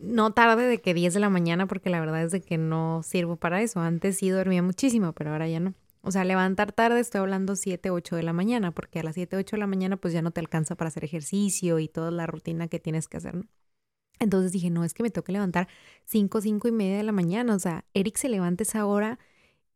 no 0.00 0.32
tarde 0.32 0.66
de 0.66 0.80
que 0.80 0.94
10 0.94 1.14
de 1.14 1.20
la 1.20 1.30
mañana, 1.30 1.66
porque 1.66 1.90
la 1.90 2.00
verdad 2.00 2.22
es 2.22 2.32
de 2.32 2.40
que 2.40 2.58
no 2.58 3.02
sirvo 3.02 3.36
para 3.36 3.62
eso. 3.62 3.80
Antes 3.80 4.18
sí 4.18 4.30
dormía 4.30 4.62
muchísimo, 4.62 5.12
pero 5.12 5.30
ahora 5.30 5.46
ya 5.48 5.60
no. 5.60 5.74
O 6.02 6.10
sea, 6.10 6.24
levantar 6.24 6.72
tarde, 6.72 7.00
estoy 7.00 7.20
hablando 7.20 7.56
7, 7.56 7.90
8 7.90 8.16
de 8.16 8.22
la 8.22 8.32
mañana, 8.32 8.72
porque 8.72 9.00
a 9.00 9.02
las 9.02 9.14
7, 9.14 9.36
8 9.36 9.56
de 9.56 9.60
la 9.60 9.66
mañana 9.66 9.96
pues 9.98 10.14
ya 10.14 10.22
no 10.22 10.30
te 10.30 10.40
alcanza 10.40 10.74
para 10.74 10.88
hacer 10.88 11.04
ejercicio 11.04 11.78
y 11.78 11.88
toda 11.88 12.10
la 12.10 12.26
rutina 12.26 12.68
que 12.68 12.80
tienes 12.80 13.06
que 13.08 13.18
hacer, 13.18 13.34
¿no? 13.34 13.44
Entonces 14.18 14.52
dije, 14.52 14.70
no, 14.70 14.84
es 14.84 14.94
que 14.94 15.02
me 15.02 15.10
tengo 15.10 15.24
que 15.24 15.32
levantar 15.32 15.68
5, 16.04 16.40
5 16.42 16.68
y 16.68 16.72
media 16.72 16.98
de 16.98 17.02
la 17.02 17.12
mañana. 17.12 17.54
O 17.54 17.58
sea, 17.58 17.86
Eric 17.94 18.16
se 18.16 18.28
levanta 18.28 18.62
esa 18.62 18.86
hora 18.86 19.18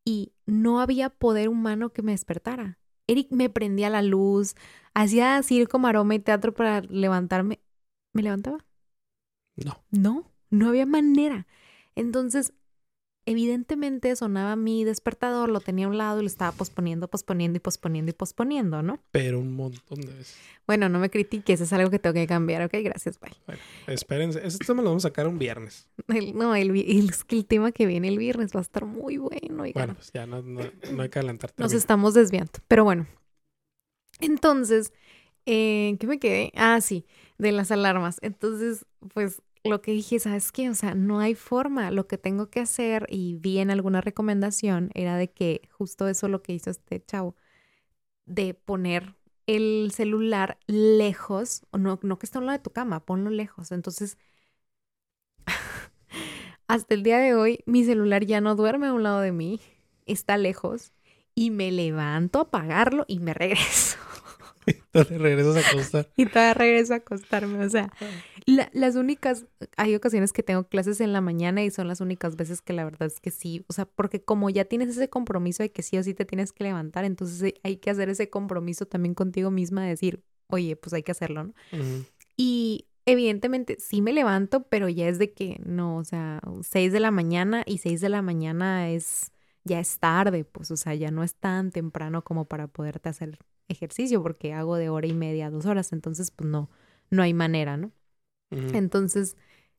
y 0.04 0.32
no 0.46 0.80
había 0.80 1.10
poder 1.10 1.48
humano 1.48 1.92
que 1.92 2.02
me 2.02 2.12
despertara. 2.12 2.78
Eric 3.06 3.28
me 3.30 3.50
prendía 3.50 3.90
la 3.90 4.02
luz, 4.02 4.54
hacía 4.92 5.42
circo, 5.42 5.78
maroma 5.78 6.14
y 6.14 6.18
teatro 6.20 6.52
para 6.52 6.82
levantarme. 6.82 7.60
¿Me 8.12 8.22
levantaba? 8.22 8.58
No. 9.56 9.82
No, 9.90 10.30
no 10.50 10.68
había 10.68 10.86
manera. 10.86 11.46
Entonces, 11.96 12.52
evidentemente 13.26 14.14
sonaba 14.16 14.56
mi 14.56 14.84
despertador, 14.84 15.48
lo 15.48 15.60
tenía 15.60 15.86
a 15.86 15.88
un 15.88 15.98
lado 15.98 16.18
y 16.18 16.22
lo 16.22 16.26
estaba 16.26 16.52
posponiendo, 16.52 17.08
posponiendo 17.08 17.56
y 17.56 17.60
posponiendo 17.60 18.10
y 18.10 18.14
posponiendo, 18.14 18.82
¿no? 18.82 18.98
Pero 19.10 19.38
un 19.38 19.54
montón 19.54 20.00
de 20.00 20.12
veces. 20.12 20.36
Bueno, 20.66 20.88
no 20.88 20.98
me 20.98 21.10
critiques, 21.10 21.60
es 21.60 21.72
algo 21.72 21.90
que 21.90 21.98
tengo 21.98 22.14
que 22.14 22.26
cambiar, 22.26 22.62
¿ok? 22.62 22.72
Gracias, 22.82 23.18
bye. 23.20 23.32
Bueno, 23.46 23.60
espérense, 23.86 24.46
este 24.46 24.64
tema 24.64 24.82
lo 24.82 24.90
vamos 24.90 25.04
a 25.04 25.08
sacar 25.08 25.26
un 25.26 25.38
viernes. 25.38 25.88
no, 26.34 26.54
el, 26.54 26.70
el 26.70 27.46
tema 27.46 27.72
que 27.72 27.86
viene 27.86 28.08
el 28.08 28.18
viernes 28.18 28.52
va 28.54 28.60
a 28.60 28.62
estar 28.62 28.84
muy 28.84 29.18
bueno. 29.18 29.64
Bueno, 29.72 29.94
pues 29.94 30.12
ya 30.12 30.26
no, 30.26 30.36
hay 30.36 31.08
que 31.08 31.18
adelantarte. 31.18 31.62
Nos 31.62 31.72
estamos 31.72 32.14
desviando, 32.14 32.52
pero 32.68 32.84
bueno. 32.84 33.06
Entonces, 34.20 34.92
eh, 35.46 35.96
¿qué 35.98 36.06
me 36.06 36.18
quedé? 36.18 36.52
Ah, 36.54 36.80
sí, 36.80 37.04
de 37.38 37.52
las 37.52 37.70
alarmas. 37.70 38.18
Entonces, 38.22 38.86
pues 39.12 39.42
lo 39.64 39.80
que 39.82 39.92
dije, 39.92 40.18
¿sabes 40.20 40.52
qué? 40.52 40.70
O 40.70 40.74
sea, 40.74 40.94
no 40.94 41.20
hay 41.20 41.34
forma. 41.34 41.90
Lo 41.90 42.06
que 42.06 42.18
tengo 42.18 42.50
que 42.50 42.60
hacer, 42.60 43.06
y 43.10 43.34
vi 43.36 43.58
en 43.58 43.70
alguna 43.70 44.00
recomendación, 44.00 44.90
era 44.94 45.16
de 45.16 45.30
que 45.32 45.62
justo 45.72 46.08
eso 46.08 46.28
lo 46.28 46.42
que 46.42 46.52
hizo 46.52 46.70
este 46.70 47.04
chavo, 47.04 47.36
de 48.26 48.54
poner 48.54 49.16
el 49.46 49.92
celular 49.94 50.58
lejos, 50.66 51.64
o 51.72 51.78
no, 51.78 51.98
no 52.02 52.18
que 52.18 52.26
esté 52.26 52.38
a 52.38 52.40
un 52.42 52.46
lado 52.46 52.58
de 52.58 52.64
tu 52.64 52.70
cama, 52.72 53.04
ponlo 53.06 53.30
lejos. 53.30 53.72
Entonces, 53.72 54.18
hasta 56.68 56.94
el 56.94 57.02
día 57.02 57.18
de 57.18 57.34
hoy, 57.34 57.60
mi 57.66 57.84
celular 57.84 58.24
ya 58.24 58.40
no 58.40 58.54
duerme 58.54 58.88
a 58.88 58.92
un 58.92 59.02
lado 59.02 59.20
de 59.20 59.32
mí, 59.32 59.60
está 60.06 60.36
lejos, 60.36 60.92
y 61.34 61.50
me 61.50 61.72
levanto 61.72 62.38
a 62.38 62.42
apagarlo 62.42 63.04
y 63.08 63.18
me 63.20 63.34
regreso. 63.34 63.98
Y 64.66 64.72
te 64.72 65.04
regresas 65.04 65.56
a 65.56 65.68
acostar. 65.68 66.08
y 66.16 66.26
todavía 66.26 66.54
regreso 66.54 66.94
a 66.94 66.96
acostarme. 66.96 67.64
O 67.64 67.68
sea, 67.68 67.92
las 68.46 68.96
únicas, 68.96 69.46
hay 69.76 69.94
ocasiones 69.94 70.32
que 70.32 70.42
tengo 70.42 70.64
clases 70.64 71.00
en 71.00 71.12
la 71.12 71.20
mañana 71.20 71.62
y 71.62 71.70
son 71.70 71.88
las 71.88 72.00
únicas 72.00 72.36
veces 72.36 72.60
que 72.62 72.72
la 72.72 72.84
verdad 72.84 73.06
es 73.06 73.20
que 73.20 73.30
sí. 73.30 73.64
O 73.68 73.72
sea, 73.72 73.84
porque 73.84 74.22
como 74.22 74.50
ya 74.50 74.64
tienes 74.64 74.88
ese 74.90 75.08
compromiso 75.08 75.62
de 75.62 75.72
que 75.72 75.82
sí 75.82 75.98
o 75.98 76.02
sí 76.02 76.14
te 76.14 76.24
tienes 76.24 76.52
que 76.52 76.64
levantar, 76.64 77.04
entonces 77.04 77.54
hay 77.62 77.76
que 77.76 77.90
hacer 77.90 78.08
ese 78.08 78.30
compromiso 78.30 78.86
también 78.86 79.14
contigo 79.14 79.50
misma 79.50 79.82
de 79.82 79.88
decir, 79.90 80.22
oye, 80.48 80.76
pues 80.76 80.92
hay 80.92 81.02
que 81.02 81.12
hacerlo, 81.12 81.44
¿no? 81.44 81.54
Y 82.36 82.86
evidentemente 83.06 83.76
sí 83.78 84.02
me 84.02 84.12
levanto, 84.12 84.64
pero 84.64 84.88
ya 84.88 85.08
es 85.08 85.18
de 85.18 85.32
que 85.32 85.60
no, 85.64 85.96
o 85.96 86.04
sea, 86.04 86.40
seis 86.62 86.92
de 86.92 87.00
la 87.00 87.10
mañana 87.10 87.62
y 87.66 87.78
seis 87.78 88.00
de 88.00 88.08
la 88.08 88.22
mañana 88.22 88.90
es, 88.90 89.30
ya 89.64 89.80
es 89.80 89.98
tarde, 89.98 90.44
pues, 90.44 90.70
o 90.70 90.76
sea, 90.76 90.94
ya 90.94 91.10
no 91.10 91.22
es 91.22 91.34
tan 91.34 91.70
temprano 91.70 92.22
como 92.22 92.46
para 92.46 92.66
poderte 92.66 93.08
hacer 93.08 93.38
ejercicio 93.68 94.22
porque 94.22 94.52
hago 94.52 94.76
de 94.76 94.88
hora 94.88 95.06
y 95.06 95.14
media 95.14 95.46
a 95.46 95.50
dos 95.50 95.66
horas, 95.66 95.92
entonces 95.92 96.30
pues 96.30 96.48
no, 96.48 96.70
no 97.10 97.22
hay 97.22 97.34
manera, 97.34 97.76
¿no? 97.76 97.92
Entonces, 98.50 99.36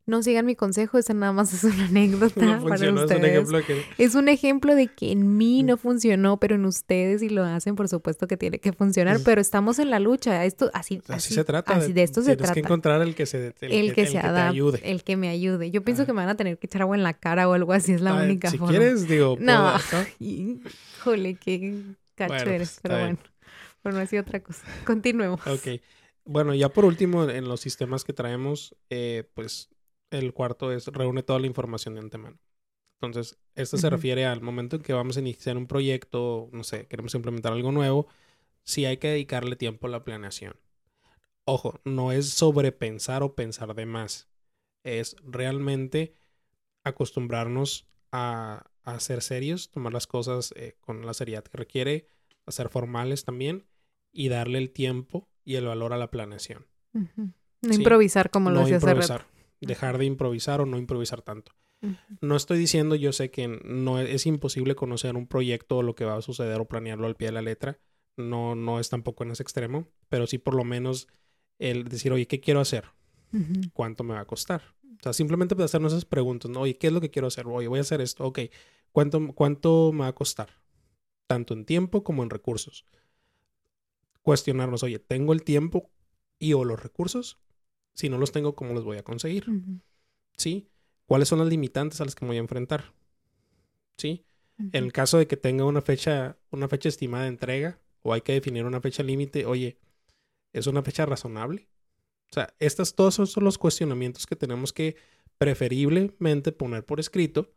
no 0.07 0.21
sigan 0.21 0.45
mi 0.45 0.55
consejo, 0.55 0.99
esa 0.99 1.13
nada 1.13 1.31
más 1.31 1.51
es 1.53 1.63
una 1.63 1.85
anécdota 1.87 2.61
para 2.61 2.93
ustedes. 2.93 3.09
Es 3.11 3.15
un, 3.17 3.25
ejemplo 3.25 3.59
es 3.97 4.15
un 4.15 4.29
ejemplo 4.29 4.75
de 4.75 4.87
que 4.87 5.11
en 5.11 5.37
mí 5.37 5.63
no 5.63 5.77
funcionó, 5.77 6.37
pero 6.39 6.55
en 6.55 6.65
ustedes 6.65 7.21
si 7.21 7.29
lo 7.29 7.43
hacen, 7.43 7.75
por 7.75 7.87
supuesto 7.87 8.27
que 8.27 8.37
tiene 8.37 8.59
que 8.59 8.71
funcionar, 8.71 9.19
pero 9.25 9.41
estamos 9.41 9.79
en 9.79 9.89
la 9.89 9.99
lucha. 9.99 10.45
Esto 10.45 10.69
así, 10.73 11.01
así, 11.07 11.33
se 11.33 11.43
trata. 11.43 11.73
Así 11.73 11.93
de 11.93 12.03
esto 12.03 12.21
se 12.21 12.35
trata. 12.35 12.53
Tienes 12.53 12.53
que 12.53 12.59
encontrar 12.67 13.01
el 13.01 13.15
que 13.15 13.25
se 13.25 13.53
el, 13.61 13.93
que, 13.93 14.05
se 14.05 14.19
ayude. 14.19 14.79
El 14.83 15.03
que 15.03 15.17
me 15.17 15.29
ayude. 15.29 15.71
Yo 15.71 15.83
pienso 15.83 16.05
que 16.05 16.13
me 16.13 16.17
van 16.17 16.29
a 16.29 16.35
tener 16.35 16.57
que 16.59 16.67
echar 16.67 16.83
agua 16.83 16.95
en 16.95 17.03
la 17.03 17.13
cara 17.13 17.49
o 17.49 17.53
algo 17.53 17.73
así, 17.73 17.93
es 17.93 18.01
la 18.01 18.13
única 18.13 18.49
si 18.49 18.57
forma. 18.57 18.73
Si 18.73 18.77
quieres, 18.77 19.07
digo, 19.07 19.37
no. 19.39 19.73
Híjole, 20.19 21.35
qué 21.35 21.81
cacho 22.13 22.33
pues, 22.33 22.47
eres, 22.47 22.79
pero 22.81 22.99
bueno. 22.99 23.17
Pero 23.85 23.99
no 23.99 24.07
sido 24.07 24.23
otra 24.23 24.41
cosa. 24.41 24.65
Continuemos. 24.83 25.45
Ok. 25.45 25.79
Bueno, 26.23 26.55
ya 26.55 26.69
por 26.69 26.85
último, 26.85 27.29
en 27.29 27.47
los 27.47 27.61
sistemas 27.61 28.03
que 28.03 28.13
traemos, 28.13 28.75
eh, 28.89 29.29
pues 29.35 29.69
el 30.09 30.33
cuarto 30.33 30.71
es 30.71 30.87
reúne 30.87 31.21
toda 31.21 31.37
la 31.37 31.45
información 31.45 31.93
de 31.93 31.99
antemano. 31.99 32.39
Entonces, 32.99 33.37
esto 33.53 33.77
se 33.77 33.87
refiere 33.91 34.25
al 34.25 34.41
momento 34.41 34.77
en 34.77 34.81
que 34.81 34.93
vamos 34.93 35.17
a 35.17 35.19
iniciar 35.19 35.55
un 35.55 35.67
proyecto, 35.67 36.49
no 36.51 36.63
sé, 36.63 36.87
queremos 36.87 37.13
implementar 37.13 37.53
algo 37.53 37.71
nuevo, 37.71 38.07
sí 38.63 38.85
hay 38.85 38.97
que 38.97 39.09
dedicarle 39.09 39.55
tiempo 39.55 39.85
a 39.85 39.91
la 39.91 40.03
planeación. 40.03 40.55
Ojo, 41.43 41.79
no 41.83 42.11
es 42.11 42.27
sobrepensar 42.29 43.21
o 43.21 43.35
pensar 43.35 43.75
de 43.75 43.85
más. 43.85 44.27
Es 44.83 45.15
realmente 45.23 46.15
acostumbrarnos 46.83 47.85
a, 48.11 48.65
a 48.81 48.99
ser 48.99 49.21
serios, 49.21 49.69
tomar 49.69 49.93
las 49.93 50.07
cosas 50.07 50.55
eh, 50.57 50.75
con 50.81 51.05
la 51.05 51.13
seriedad 51.13 51.43
que 51.43 51.55
requiere, 51.59 52.07
a 52.47 52.51
ser 52.51 52.69
formales 52.69 53.25
también 53.25 53.63
y 54.15 54.29
darle 54.29 54.57
el 54.57 54.71
tiempo 54.71 55.29
y 55.43 55.55
el 55.55 55.65
valor 55.65 55.93
a 55.93 55.97
la 55.97 56.09
planeación. 56.09 56.65
No 56.93 57.73
improvisar 57.73 58.31
como 58.31 58.49
lo 58.49 58.61
decía 58.61 58.77
hace 58.77 59.25
Dejar 59.59 59.97
de 59.97 60.05
improvisar 60.05 60.61
o 60.61 60.65
no 60.65 60.77
improvisar 60.77 61.21
tanto. 61.21 61.51
No 62.21 62.35
estoy 62.35 62.57
diciendo, 62.57 62.95
yo 62.95 63.11
sé 63.11 63.29
que 63.29 63.47
no 63.47 63.99
es, 63.99 64.09
es, 64.09 64.25
imposible 64.25 64.73
conocer 64.73 65.15
un 65.15 65.27
proyecto 65.27 65.77
o 65.77 65.83
lo 65.83 65.93
que 65.93 66.05
va 66.05 66.15
a 66.15 66.21
suceder 66.21 66.59
o 66.59 66.67
planearlo 66.67 67.05
al 67.05 67.15
pie 67.15 67.27
de 67.27 67.33
la 67.33 67.41
letra. 67.43 67.79
No, 68.17 68.55
no 68.55 68.79
es 68.79 68.89
tampoco 68.89 69.23
en 69.23 69.31
ese 69.31 69.43
extremo, 69.43 69.87
pero 70.09 70.25
sí 70.25 70.39
por 70.39 70.55
lo 70.55 70.63
menos 70.63 71.07
el 71.59 71.83
decir, 71.83 72.11
oye, 72.11 72.27
¿qué 72.27 72.39
quiero 72.39 72.59
hacer? 72.59 72.85
¿Cuánto 73.73 74.03
me 74.03 74.13
va 74.13 74.21
a 74.21 74.25
costar? 74.25 74.63
O 74.83 75.03
sea, 75.03 75.13
simplemente 75.13 75.61
hacernos 75.61 75.91
esas 75.91 76.05
preguntas, 76.05 76.49
¿no? 76.49 76.61
Oye, 76.61 76.77
¿qué 76.77 76.87
es 76.87 76.93
lo 76.93 77.01
que 77.01 77.11
quiero 77.11 77.27
hacer? 77.27 77.45
Oye, 77.47 77.67
voy 77.67 77.79
a 77.79 77.81
hacer 77.81 78.01
esto, 78.01 78.23
ok. 78.23 78.39
¿Cuánto, 78.91 79.33
cuánto 79.33 79.91
me 79.91 80.01
va 80.01 80.07
a 80.07 80.15
costar? 80.15 80.49
Tanto 81.27 81.53
en 81.53 81.65
tiempo 81.65 82.03
como 82.03 82.23
en 82.23 82.29
recursos 82.29 82.85
cuestionarnos, 84.25 84.81
oye, 84.81 84.97
¿tengo 84.97 85.33
el 85.33 85.43
tiempo 85.43 85.91
y 86.39 86.53
o 86.53 86.65
los 86.65 86.81
recursos? 86.81 87.37
Si 87.93 88.09
no 88.09 88.17
los 88.17 88.31
tengo, 88.31 88.55
¿cómo 88.55 88.73
los 88.73 88.83
voy 88.83 88.97
a 88.97 89.03
conseguir? 89.03 89.45
¿Sí? 90.35 90.67
¿Cuáles 91.05 91.27
son 91.27 91.37
las 91.37 91.47
limitantes 91.47 92.01
a 92.01 92.05
las 92.05 92.15
que 92.15 92.25
me 92.25 92.29
voy 92.29 92.37
a 92.37 92.39
enfrentar? 92.39 92.91
¿Sí? 93.97 94.25
En 94.57 94.83
el 94.83 94.91
caso 94.91 95.19
de 95.19 95.27
que 95.27 95.37
tenga 95.37 95.63
una 95.65 95.81
fecha, 95.81 96.39
una 96.49 96.67
fecha 96.67 96.89
estimada 96.89 97.25
de 97.25 97.29
entrega 97.29 97.79
o 98.01 98.13
hay 98.13 98.21
que 98.21 98.33
definir 98.33 98.65
una 98.65 98.81
fecha 98.81 99.03
límite, 99.03 99.45
oye, 99.45 99.77
¿es 100.53 100.65
una 100.65 100.81
fecha 100.81 101.05
razonable? 101.05 101.69
O 102.31 102.33
sea, 102.33 102.51
estos 102.57 102.95
todos 102.95 103.13
son 103.13 103.43
los 103.43 103.59
cuestionamientos 103.59 104.25
que 104.25 104.35
tenemos 104.35 104.73
que 104.73 104.95
preferiblemente 105.37 106.51
poner 106.51 106.83
por 106.83 106.99
escrito, 106.99 107.53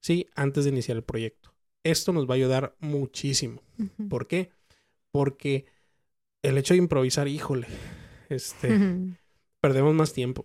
¿sí? 0.00 0.28
Antes 0.36 0.62
de 0.62 0.70
iniciar 0.70 0.96
el 0.96 1.02
proyecto. 1.02 1.52
Esto 1.82 2.12
nos 2.12 2.28
va 2.28 2.34
a 2.34 2.36
ayudar 2.36 2.76
muchísimo. 2.78 3.62
¿Por 4.08 4.28
qué? 4.28 4.52
Porque 5.10 5.66
el 6.44 6.58
hecho 6.58 6.74
de 6.74 6.78
improvisar, 6.78 7.26
híjole, 7.26 7.66
este, 8.28 9.16
perdemos 9.60 9.94
más 9.94 10.12
tiempo. 10.12 10.44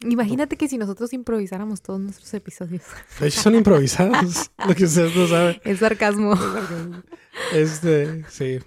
Imagínate 0.00 0.56
que 0.56 0.68
si 0.68 0.78
nosotros 0.78 1.12
improvisáramos 1.12 1.82
todos 1.82 2.00
nuestros 2.00 2.32
episodios. 2.34 2.82
De 3.18 3.26
hecho, 3.26 3.40
son 3.40 3.56
improvisados, 3.56 4.50
lo 4.68 4.74
que 4.74 4.84
ustedes 4.84 5.16
no 5.16 5.26
saben. 5.26 5.60
Es 5.64 5.78
sarcasmo. 5.80 6.34
Este, 7.52 8.24
sí. 8.28 8.58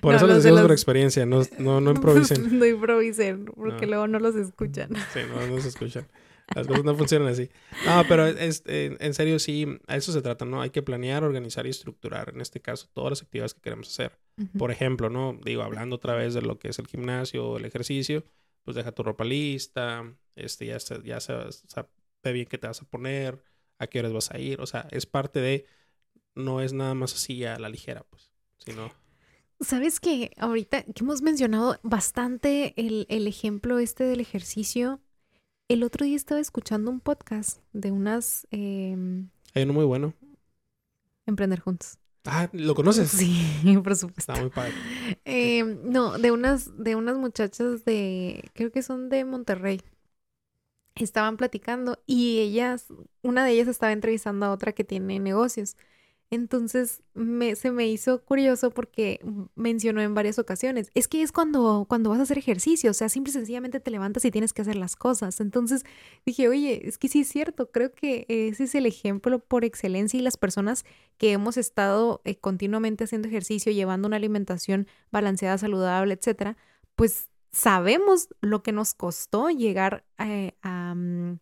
Por 0.00 0.14
eso 0.14 0.26
les 0.26 0.36
decimos 0.36 0.60
por 0.60 0.72
experiencia, 0.72 1.26
no, 1.26 1.42
no, 1.58 1.80
no 1.80 1.90
improvisen. 1.90 2.58
no 2.58 2.66
improvisen, 2.66 3.46
porque 3.46 3.86
luego 3.86 4.06
no 4.06 4.20
los 4.20 4.36
escuchan. 4.36 4.90
Sí, 5.12 5.20
no, 5.28 5.46
no 5.46 5.60
se 5.60 5.68
escuchan. 5.68 6.06
Las 6.54 6.66
cosas 6.66 6.84
no 6.84 6.94
funcionan 6.94 7.28
así. 7.28 7.50
No, 7.84 8.04
pero 8.08 8.26
es, 8.26 8.62
en 8.66 9.14
serio 9.14 9.38
sí, 9.38 9.66
a 9.86 9.96
eso 9.96 10.12
se 10.12 10.22
trata, 10.22 10.44
¿no? 10.44 10.62
Hay 10.62 10.70
que 10.70 10.82
planear, 10.82 11.24
organizar 11.24 11.66
y 11.66 11.70
estructurar, 11.70 12.30
en 12.34 12.40
este 12.40 12.60
caso, 12.60 12.88
todas 12.92 13.10
las 13.10 13.22
actividades 13.22 13.54
que 13.54 13.60
queremos 13.60 13.88
hacer. 13.88 14.18
Por 14.58 14.70
ejemplo, 14.70 15.10
¿no? 15.10 15.38
Digo, 15.44 15.62
hablando 15.62 15.96
otra 15.96 16.14
vez 16.14 16.34
de 16.34 16.42
lo 16.42 16.58
que 16.58 16.68
es 16.68 16.78
el 16.78 16.86
gimnasio, 16.86 17.56
el 17.56 17.64
ejercicio, 17.64 18.24
pues 18.62 18.74
deja 18.74 18.92
tu 18.92 19.02
ropa 19.02 19.24
lista, 19.24 20.14
este, 20.34 20.66
ya, 20.66 20.78
se, 20.78 21.02
ya 21.02 21.18
ve 22.22 22.32
bien 22.32 22.46
qué 22.46 22.58
te 22.58 22.66
vas 22.66 22.82
a 22.82 22.84
poner, 22.84 23.42
a 23.78 23.86
qué 23.86 24.00
horas 24.00 24.12
vas 24.12 24.30
a 24.30 24.38
ir, 24.38 24.60
o 24.60 24.66
sea, 24.66 24.86
es 24.90 25.06
parte 25.06 25.40
de, 25.40 25.66
no 26.34 26.60
es 26.60 26.72
nada 26.72 26.94
más 26.94 27.14
así 27.14 27.44
a 27.44 27.58
la 27.58 27.68
ligera, 27.68 28.04
pues, 28.08 28.30
sino... 28.58 28.90
Sabes 29.60 30.00
que 30.00 30.32
ahorita 30.36 30.82
que 30.82 31.02
hemos 31.02 31.22
mencionado 31.22 31.78
bastante 31.82 32.74
el, 32.76 33.06
el 33.08 33.26
ejemplo 33.26 33.78
este 33.78 34.04
del 34.04 34.20
ejercicio, 34.20 35.00
el 35.68 35.82
otro 35.82 36.04
día 36.04 36.16
estaba 36.16 36.40
escuchando 36.40 36.90
un 36.90 37.00
podcast 37.00 37.60
de 37.72 37.90
unas... 37.90 38.46
Em, 38.50 39.28
Hay 39.54 39.64
uno 39.64 39.72
muy 39.72 39.84
bueno. 39.84 40.14
Emprender 41.26 41.60
juntos. 41.60 41.98
Ah, 42.24 42.48
¿lo 42.52 42.74
conoces? 42.74 43.10
Sí, 43.10 43.40
por 43.84 43.96
supuesto. 43.96 44.32
Está 44.32 44.40
muy 44.40 44.50
padre. 44.50 44.74
Em, 45.24 45.78
no, 45.84 46.18
de 46.18 46.30
unas, 46.30 46.76
de 46.82 46.94
unas 46.96 47.16
muchachas 47.16 47.84
de, 47.84 48.50
creo 48.54 48.70
que 48.70 48.82
son 48.82 49.08
de 49.08 49.24
Monterrey. 49.24 49.80
Estaban 50.94 51.36
platicando 51.36 52.02
y 52.06 52.38
ellas, 52.38 52.86
una 53.22 53.44
de 53.44 53.52
ellas 53.52 53.68
estaba 53.68 53.92
entrevistando 53.92 54.46
a 54.46 54.52
otra 54.52 54.72
que 54.72 54.84
tiene 54.84 55.18
negocios. 55.20 55.76
Entonces 56.30 57.02
me, 57.14 57.54
se 57.54 57.70
me 57.70 57.86
hizo 57.86 58.24
curioso 58.24 58.70
porque 58.70 59.20
mencionó 59.54 60.00
en 60.00 60.12
varias 60.14 60.40
ocasiones, 60.40 60.90
es 60.94 61.06
que 61.06 61.22
es 61.22 61.30
cuando, 61.30 61.86
cuando 61.88 62.10
vas 62.10 62.18
a 62.18 62.22
hacer 62.22 62.38
ejercicio, 62.38 62.90
o 62.90 62.94
sea, 62.94 63.08
simple 63.08 63.30
y 63.30 63.34
sencillamente 63.34 63.78
te 63.78 63.92
levantas 63.92 64.24
y 64.24 64.32
tienes 64.32 64.52
que 64.52 64.62
hacer 64.62 64.74
las 64.74 64.96
cosas. 64.96 65.40
Entonces 65.40 65.84
dije, 66.24 66.48
oye, 66.48 66.88
es 66.88 66.98
que 66.98 67.08
sí 67.08 67.20
es 67.20 67.28
cierto, 67.28 67.70
creo 67.70 67.94
que 67.94 68.26
ese 68.28 68.64
es 68.64 68.74
el 68.74 68.86
ejemplo 68.86 69.38
por 69.38 69.64
excelencia 69.64 70.18
y 70.18 70.22
las 70.22 70.36
personas 70.36 70.84
que 71.16 71.30
hemos 71.30 71.56
estado 71.56 72.22
eh, 72.24 72.36
continuamente 72.36 73.04
haciendo 73.04 73.28
ejercicio, 73.28 73.70
llevando 73.70 74.08
una 74.08 74.16
alimentación 74.16 74.88
balanceada, 75.12 75.58
saludable, 75.58 76.14
etcétera, 76.14 76.56
pues 76.96 77.28
sabemos 77.52 78.28
lo 78.40 78.64
que 78.64 78.72
nos 78.72 78.94
costó 78.94 79.50
llegar 79.50 80.04
eh, 80.18 80.56
a... 80.62 80.94
Mm, 80.96 81.38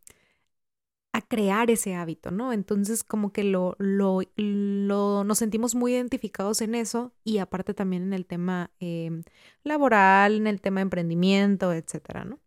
a 1.15 1.23
crear 1.23 1.71
ese 1.71 1.95
hábito, 1.95 2.33
¿no? 2.33 2.53
Entonces 2.53 3.05
como 3.05 3.33
que 3.33 3.45
lo, 3.45 3.77
lo, 3.79 4.23
lo, 4.35 5.23
nos 5.23 5.39
sentimos 5.39 5.77
muy 5.77 5.93
identificados 5.95 6.61
en 6.61 6.75
eso 6.75 7.15
y 7.23 7.39
aparte 7.39 7.73
también 7.73 8.03
en 8.03 8.13
el 8.13 8.27
tema 8.27 8.73
em, 8.81 9.23
laboral, 9.63 10.35
en 10.35 10.49
el 10.49 10.61
tema 10.61 10.81
de 10.81 10.83
emprendimiento, 10.83 11.73
etcétera, 11.73 12.25
¿no? 12.25 12.41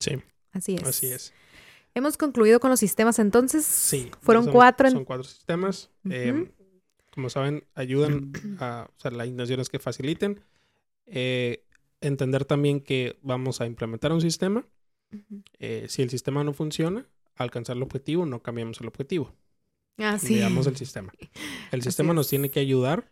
Sí. 0.00 0.12
Así 0.52 0.76
es. 0.76 0.84
Así 0.84 1.06
es. 1.08 1.34
Hemos 1.94 2.16
concluido 2.16 2.60
con 2.60 2.70
los 2.70 2.80
sistemas 2.80 3.18
entonces. 3.18 3.66
Sí. 3.66 4.10
Fueron 4.22 4.50
cuatro. 4.50 4.90
Son 4.90 5.04
cuatro 5.04 5.24
sistemas. 5.24 5.90
Em, 6.08 6.50
como 7.10 7.28
saben, 7.28 7.62
ayudan 7.74 8.32
a, 8.58 8.88
o 8.88 9.00
sea, 9.00 9.10
la 9.10 9.26
intención 9.26 9.60
es 9.60 9.68
que 9.68 9.78
faciliten. 9.78 10.40
Eh, 11.04 11.66
entender 12.00 12.46
también 12.46 12.80
que 12.80 13.18
vamos 13.20 13.60
a 13.60 13.66
implementar 13.66 14.12
un 14.12 14.22
sistema. 14.22 14.66
Eh, 15.58 15.88
si 15.90 16.00
el 16.00 16.08
sistema 16.08 16.42
no 16.42 16.54
funciona, 16.54 17.06
alcanzar 17.36 17.76
el 17.76 17.82
objetivo, 17.82 18.26
no 18.26 18.42
cambiamos 18.42 18.80
el 18.80 18.88
objetivo. 18.88 19.32
Así. 19.98 20.28
Cambiamos 20.28 20.66
el 20.66 20.76
sistema. 20.76 21.12
El 21.70 21.82
sistema 21.82 22.12
nos 22.12 22.28
tiene 22.28 22.50
que 22.50 22.60
ayudar, 22.60 23.10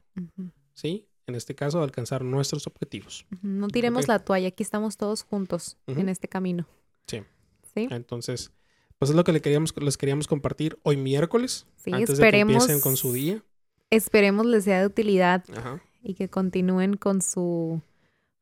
¿sí? 0.75 1.09
En 1.27 1.35
este 1.35 1.55
caso, 1.55 1.81
a 1.81 1.85
alcanzar 1.85 2.25
nuestros 2.25 2.67
objetivos. 2.67 3.25
No 3.41 3.69
tiremos 3.69 4.07
la 4.07 4.19
toalla, 4.19 4.49
aquí 4.49 4.63
estamos 4.63 4.99
todos 4.99 5.23
juntos 5.23 5.79
en 5.87 6.11
este 6.11 6.29
camino. 6.29 6.67
Sí. 7.07 7.23
Sí. 7.75 7.89
Entonces, 7.91 8.53
pues 8.99 9.11
es 9.11 9.17
lo 9.17 9.25
que 9.25 9.33
le 9.33 9.41
queríamos, 9.41 9.75
les 9.81 9.97
queríamos 9.97 10.29
compartir 10.29 10.79
hoy 10.83 10.99
miércoles. 10.99 11.67
Sí, 11.77 11.91
antes 11.91 12.11
esperemos, 12.11 12.53
de 12.53 12.59
que 12.59 12.63
empiecen 12.65 12.81
con 12.83 12.97
su 12.99 13.15
día. 13.15 13.43
Esperemos 13.89 14.45
les 14.45 14.65
sea 14.65 14.81
de 14.81 14.87
utilidad 14.87 15.43
y 16.03 16.13
que 16.13 16.29
continúen 16.29 16.99
con 16.99 17.23
su, 17.23 17.81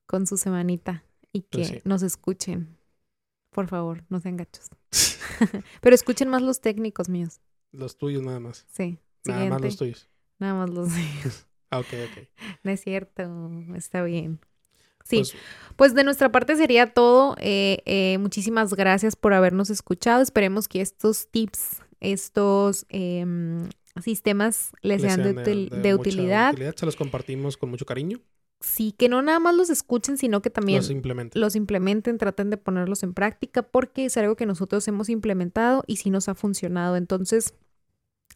con 0.06 0.26
su 0.26 0.36
semanita 0.36 1.04
y 1.32 1.42
pues 1.42 1.70
que 1.70 1.82
nos 1.84 2.02
escuchen. 2.02 2.76
Por 3.50 3.68
favor, 3.68 4.02
no 4.08 4.20
sean 4.20 4.36
gachos. 4.36 4.70
Pero 5.80 5.94
escuchen 5.94 6.28
más 6.28 6.42
los 6.42 6.60
técnicos 6.60 7.08
míos. 7.08 7.40
Los 7.72 7.96
tuyos 7.96 8.22
nada 8.22 8.40
más. 8.40 8.66
Sí. 8.70 8.98
Nada 9.24 9.46
más 9.46 9.60
los 9.60 9.76
tuyos. 9.76 10.08
Nada 10.38 10.54
más 10.54 10.70
los 10.70 10.88
tuyos. 11.22 11.46
ah, 11.70 11.80
ok, 11.80 11.86
ok. 11.86 12.28
No 12.62 12.70
es 12.70 12.80
cierto, 12.80 13.22
está 13.74 14.02
bien. 14.02 14.40
Sí, 15.04 15.18
pues, 15.18 15.34
pues 15.76 15.94
de 15.94 16.04
nuestra 16.04 16.30
parte 16.30 16.56
sería 16.56 16.92
todo. 16.92 17.34
Eh, 17.38 17.78
eh, 17.86 18.18
muchísimas 18.18 18.74
gracias 18.74 19.16
por 19.16 19.32
habernos 19.32 19.70
escuchado. 19.70 20.22
Esperemos 20.22 20.68
que 20.68 20.82
estos 20.82 21.28
tips, 21.28 21.82
estos 22.00 22.84
em, 22.90 23.68
sistemas 24.02 24.72
les, 24.82 25.00
sean, 25.00 25.22
de, 25.22 25.94
utilidad. 25.94 26.54
Se 26.76 26.84
los 26.84 26.96
compartimos 26.96 27.56
con 27.56 27.70
mucho 27.70 27.86
cariño 27.86 28.20
sí, 28.60 28.92
que 28.92 29.08
no 29.08 29.22
nada 29.22 29.38
más 29.38 29.54
los 29.54 29.70
escuchen, 29.70 30.18
sino 30.18 30.42
que 30.42 30.50
también 30.50 30.78
los 30.78 30.90
implementen. 30.90 31.40
los 31.40 31.56
implementen, 31.56 32.18
traten 32.18 32.50
de 32.50 32.56
ponerlos 32.56 33.02
en 33.02 33.14
práctica, 33.14 33.62
porque 33.62 34.06
es 34.06 34.16
algo 34.16 34.36
que 34.36 34.46
nosotros 34.46 34.86
hemos 34.88 35.08
implementado 35.08 35.84
y 35.86 35.96
sí 35.96 36.10
nos 36.10 36.28
ha 36.28 36.34
funcionado. 36.34 36.96
Entonces, 36.96 37.54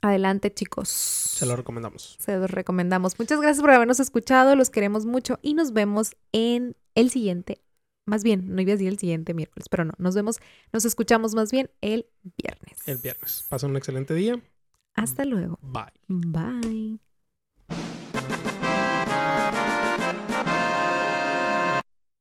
adelante 0.00 0.52
chicos. 0.52 0.88
Se 0.88 1.46
lo 1.46 1.56
recomendamos. 1.56 2.16
Se 2.18 2.36
los 2.36 2.50
recomendamos. 2.50 3.18
Muchas 3.18 3.40
gracias 3.40 3.60
por 3.60 3.70
habernos 3.70 4.00
escuchado, 4.00 4.56
los 4.56 4.70
queremos 4.70 5.06
mucho 5.06 5.38
y 5.42 5.54
nos 5.54 5.72
vemos 5.72 6.16
en 6.32 6.76
el 6.94 7.10
siguiente. 7.10 7.62
Más 8.04 8.24
bien, 8.24 8.54
no 8.54 8.60
iba 8.60 8.72
a 8.72 8.74
decir 8.74 8.88
el 8.88 8.98
siguiente 8.98 9.32
miércoles, 9.32 9.68
pero 9.68 9.84
no, 9.84 9.92
nos 9.98 10.14
vemos, 10.14 10.40
nos 10.72 10.84
escuchamos 10.84 11.34
más 11.34 11.52
bien 11.52 11.70
el 11.80 12.06
viernes. 12.36 12.76
El 12.86 12.98
viernes. 12.98 13.46
Pasen 13.48 13.70
un 13.70 13.76
excelente 13.76 14.12
día. 14.14 14.42
Hasta 14.94 15.24
luego. 15.24 15.58
Bye. 15.62 15.92
Bye. 16.08 17.11